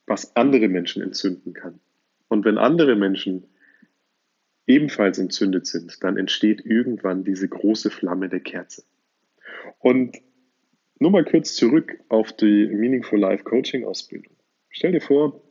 was 0.07 0.37
andere 0.37 0.69
Menschen 0.69 1.03
entzünden 1.03 1.55
kann. 1.55 1.81
Und 2.29 2.45
wenn 2.45 2.59
andere 2.59 2.95
Menschen 2.95 3.45
ebenfalls 4.71 5.19
entzündet 5.19 5.67
sind, 5.67 6.03
dann 6.03 6.17
entsteht 6.17 6.65
irgendwann 6.65 7.25
diese 7.25 7.49
große 7.49 7.91
Flamme 7.91 8.29
der 8.29 8.41
Kerze. 8.41 8.85
Und 9.81 10.17
nur 11.01 11.11
mal 11.11 11.25
kurz 11.25 11.55
zurück 11.55 11.99
auf 12.09 12.33
die 12.33 12.69
Meaningful 12.69 13.19
Life 13.19 13.43
Coaching 13.45 13.85
Ausbildung. 13.85 14.33
Stell 14.69 14.93
dir 14.93 15.01
vor, 15.01 15.43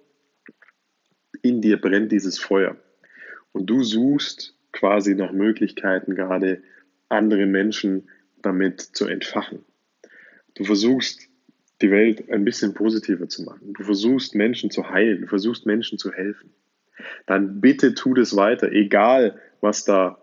in 1.41 1.61
dir 1.61 1.81
brennt 1.81 2.11
dieses 2.11 2.39
Feuer 2.39 2.77
und 3.51 3.65
du 3.69 3.83
suchst 3.83 4.55
quasi 4.71 5.15
nach 5.15 5.33
Möglichkeiten, 5.33 6.15
gerade 6.15 6.63
andere 7.09 7.45
Menschen 7.45 8.09
damit 8.41 8.79
zu 8.79 9.07
entfachen. 9.07 9.65
Du 10.55 10.63
versuchst, 10.63 11.27
die 11.81 11.91
Welt 11.91 12.29
ein 12.29 12.45
bisschen 12.45 12.73
positiver 12.73 13.27
zu 13.27 13.43
machen. 13.43 13.73
Du 13.73 13.83
versuchst, 13.83 14.35
Menschen 14.35 14.69
zu 14.69 14.89
heilen. 14.89 15.21
Du 15.21 15.27
versuchst, 15.27 15.65
Menschen 15.65 15.97
zu 15.97 16.11
helfen. 16.11 16.53
Dann 17.25 17.61
bitte 17.61 17.93
tu 17.93 18.13
das 18.13 18.35
weiter, 18.35 18.71
egal 18.71 19.39
was 19.61 19.85
da 19.85 20.17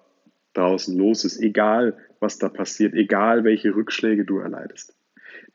draußen 0.54 0.96
los 0.96 1.24
ist, 1.24 1.40
egal 1.40 1.96
was 2.20 2.38
da 2.38 2.48
passiert, 2.48 2.94
egal 2.94 3.44
welche 3.44 3.74
Rückschläge 3.74 4.24
du 4.24 4.38
erleidest. 4.38 4.96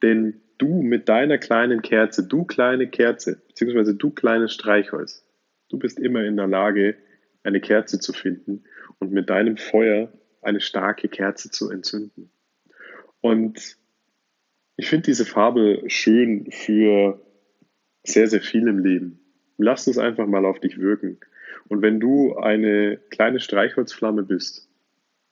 Denn 0.01 0.41
du 0.57 0.81
mit 0.81 1.09
deiner 1.09 1.37
kleinen 1.37 1.81
Kerze, 1.81 2.27
du 2.27 2.45
kleine 2.45 2.87
Kerze, 2.87 3.41
beziehungsweise 3.47 3.95
du 3.95 4.11
kleines 4.11 4.53
Streichholz, 4.53 5.25
du 5.69 5.79
bist 5.79 5.99
immer 5.99 6.23
in 6.23 6.37
der 6.37 6.47
Lage, 6.47 6.95
eine 7.43 7.59
Kerze 7.59 7.99
zu 7.99 8.13
finden 8.13 8.63
und 8.99 9.11
mit 9.11 9.29
deinem 9.29 9.57
Feuer 9.57 10.11
eine 10.41 10.61
starke 10.61 11.07
Kerze 11.07 11.49
zu 11.49 11.71
entzünden. 11.71 12.31
Und 13.19 13.77
ich 14.75 14.87
finde 14.87 15.05
diese 15.05 15.25
Farbe 15.25 15.83
schön 15.87 16.51
für 16.51 17.21
sehr, 18.03 18.27
sehr 18.27 18.41
viel 18.41 18.67
im 18.67 18.79
Leben. 18.79 19.20
Lass 19.61 19.87
es 19.87 19.97
einfach 19.97 20.27
mal 20.27 20.45
auf 20.45 20.59
dich 20.59 20.79
wirken. 20.79 21.19
Und 21.67 21.81
wenn 21.81 21.99
du 21.99 22.35
eine 22.35 22.97
kleine 23.09 23.39
Streichholzflamme 23.39 24.23
bist, 24.23 24.67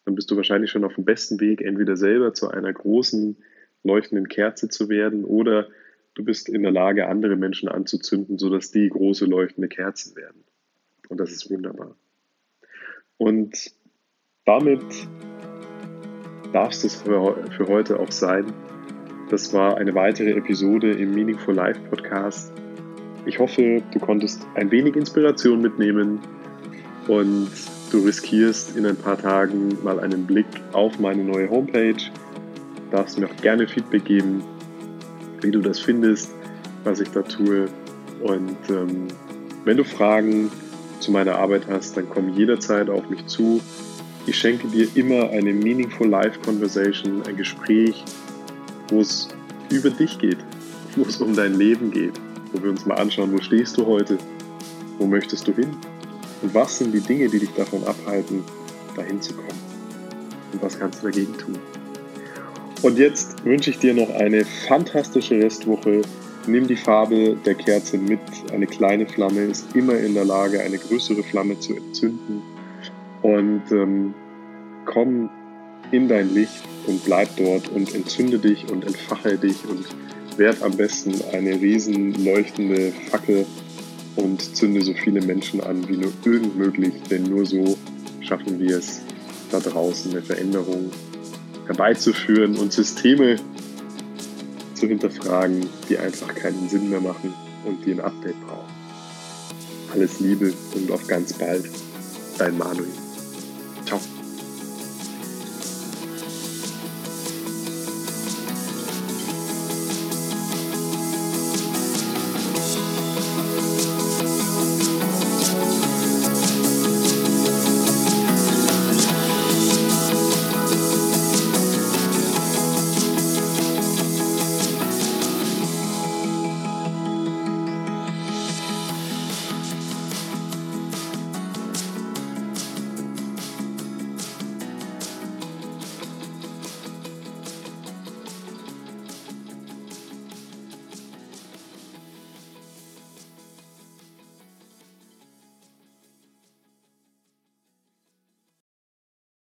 dann 0.06 0.16
bist 0.16 0.32
du 0.32 0.36
wahrscheinlich 0.36 0.72
schon 0.72 0.84
auf 0.84 0.96
dem 0.96 1.06
besten 1.06 1.40
Weg, 1.40 1.62
entweder 1.62 1.96
selber 1.96 2.34
zu 2.34 2.50
einer 2.50 2.72
großen 2.72 3.38
leuchtenden 3.84 4.28
Kerze 4.28 4.70
zu 4.70 4.90
werden 4.90 5.24
oder 5.24 5.68
du 6.16 6.24
bist 6.24 6.50
in 6.50 6.64
der 6.64 6.72
Lage, 6.72 7.08
andere 7.08 7.36
Menschen 7.36 7.70
anzuzünden, 7.70 8.38
sodass 8.38 8.72
die 8.72 8.90
große 8.90 9.26
leuchtende 9.26 9.70
Kerzen 9.70 10.16
werden. 10.16 10.44
Und 11.08 11.20
das 11.20 11.32
ist 11.32 11.50
wunderbar. 11.50 11.96
Und 13.18 13.72
damit 14.46 14.84
darf 16.54 16.72
es 16.72 17.02
für, 17.02 17.68
heute 17.68 18.00
auch 18.00 18.12
sein. 18.12 18.46
Das 19.30 19.54
war 19.54 19.78
eine 19.78 19.94
weitere 19.94 20.32
Episode 20.32 20.92
im 20.92 21.14
Meaningful 21.14 21.54
Life 21.54 21.80
Podcast. 21.90 22.52
Ich 23.30 23.38
hoffe, 23.38 23.84
du 23.92 24.00
konntest 24.00 24.42
ein 24.56 24.72
wenig 24.72 24.96
Inspiration 24.96 25.62
mitnehmen 25.62 26.18
und 27.08 27.48
du 27.92 28.00
riskierst 28.00 28.76
in 28.76 28.88
ein 28.88 28.96
paar 28.96 29.20
Tagen 29.20 29.78
mal 29.84 30.00
einen 30.00 30.26
Blick 30.26 30.48
auf 30.74 30.98
meine 30.98 31.24
neue 31.24 31.48
Homepage 31.48 31.94
darfst 32.90 33.20
mir 33.20 33.28
auch 33.28 33.36
gerne 33.44 33.68
Feedback 33.68 34.04
geben, 34.06 34.42
wie 35.42 35.52
du 35.52 35.60
das 35.60 35.80
findest, 35.80 36.32
was 36.84 37.02
ich 37.02 37.10
da 37.12 37.22
tue. 37.22 37.68
Und 38.24 38.58
ähm, 38.70 39.08
wenn 39.64 39.78
du 39.78 39.84
Fragen 39.84 40.50
zu 41.00 41.12
meiner 41.12 41.36
Arbeit 41.36 41.68
hast, 41.70 41.98
dann 41.98 42.10
komm 42.10 42.34
jederzeit 42.34 42.90
auf 42.90 43.08
mich 43.12 43.28
zu. 43.28 43.62
Ich 44.26 44.40
schenke 44.40 44.68
dir 44.70 44.88
immer 44.96 45.30
eine 45.30 45.54
Meaningful 45.54 46.08
Life 46.08 46.40
Conversation, 46.40 47.22
ein 47.28 47.38
Gespräch, 47.38 48.04
wo 48.90 49.02
es 49.02 49.30
über 49.70 49.92
dich 49.92 50.18
geht, 50.18 50.40
wo 50.96 51.04
es 51.04 51.18
um 51.18 51.36
dein 51.36 51.54
Leben 51.54 51.92
geht, 51.92 52.20
wo 52.52 52.64
wir 52.64 52.70
uns 52.70 52.86
mal 52.86 52.96
anschauen, 52.96 53.32
wo 53.32 53.42
stehst 53.42 53.78
du 53.78 53.86
heute, 53.86 54.18
wo 54.98 55.06
möchtest 55.06 55.48
du 55.48 55.54
hin 55.54 55.70
und 56.42 56.54
was 56.54 56.78
sind 56.78 56.94
die 56.94 57.02
Dinge, 57.02 57.30
die 57.30 57.40
dich 57.40 57.54
davon 57.54 57.84
abhalten, 57.84 58.44
dahin 58.96 59.22
zu 59.22 59.34
kommen 59.34 59.60
und 60.54 60.62
was 60.62 60.80
kannst 60.80 61.02
du 61.02 61.08
dagegen 61.08 61.38
tun. 61.38 61.58
Und 62.82 62.98
jetzt 62.98 63.44
wünsche 63.44 63.72
ich 63.72 63.80
dir 63.80 63.94
noch 63.94 64.10
eine 64.10 64.46
fantastische 64.46 65.36
Restwoche. 65.36 66.02
Nimm 66.48 66.66
die 66.68 66.78
Farbe 66.78 67.36
der 67.46 67.56
Kerze 67.56 67.98
mit. 67.98 68.22
Eine 68.54 68.68
kleine 68.68 69.06
Flamme 69.06 69.42
ist 69.42 69.76
immer 69.76 69.98
in 69.98 70.14
der 70.14 70.24
Lage, 70.24 70.62
eine 70.62 70.78
größere 70.78 71.22
Flamme 71.22 71.60
zu 71.60 71.76
entzünden. 71.76 72.42
Und 73.22 73.64
ähm, 73.72 74.14
komm 74.86 75.30
in 75.92 76.08
dein 76.08 76.34
Licht 76.34 76.64
und 76.88 77.04
bleib 77.04 77.36
dort 77.36 77.68
und 77.70 77.94
entzünde 77.94 78.40
dich 78.40 78.70
und 78.72 78.86
entfache 78.86 79.38
dich 79.38 79.58
und 79.68 79.86
werd 80.40 80.64
am 80.64 80.76
besten 80.76 81.14
eine 81.34 81.62
riesen 81.62 82.24
leuchtende 82.24 82.92
Fackel 83.12 83.46
und 84.16 84.56
zünde 84.56 84.82
so 84.82 84.94
viele 84.94 85.22
Menschen 85.22 85.62
an, 85.62 85.88
wie 85.88 85.98
nur 85.98 86.12
irgend 86.26 86.58
möglich, 86.58 86.94
denn 87.12 87.24
nur 87.24 87.46
so 87.46 87.78
schaffen 88.22 88.60
wir 88.60 88.78
es, 88.78 89.02
da 89.52 89.60
draußen 89.60 90.12
eine 90.12 90.22
Veränderung 90.22 90.92
herbeizuführen 91.68 92.58
und 92.58 92.74
Systeme 92.74 93.36
zu 94.74 94.88
hinterfragen, 94.88 95.68
die 95.90 95.98
einfach 95.98 96.34
keinen 96.34 96.70
Sinn 96.70 96.90
mehr 96.90 97.02
machen 97.02 97.34
und 97.66 97.86
die 97.86 97.92
ein 97.92 98.00
Update 98.00 98.40
brauchen. 98.48 98.74
Alles 99.94 100.20
Liebe 100.20 100.54
und 100.74 100.92
auf 100.92 101.06
ganz 101.08 101.34
bald, 101.34 101.66
dein 102.38 102.58
Manuel. 102.58 103.09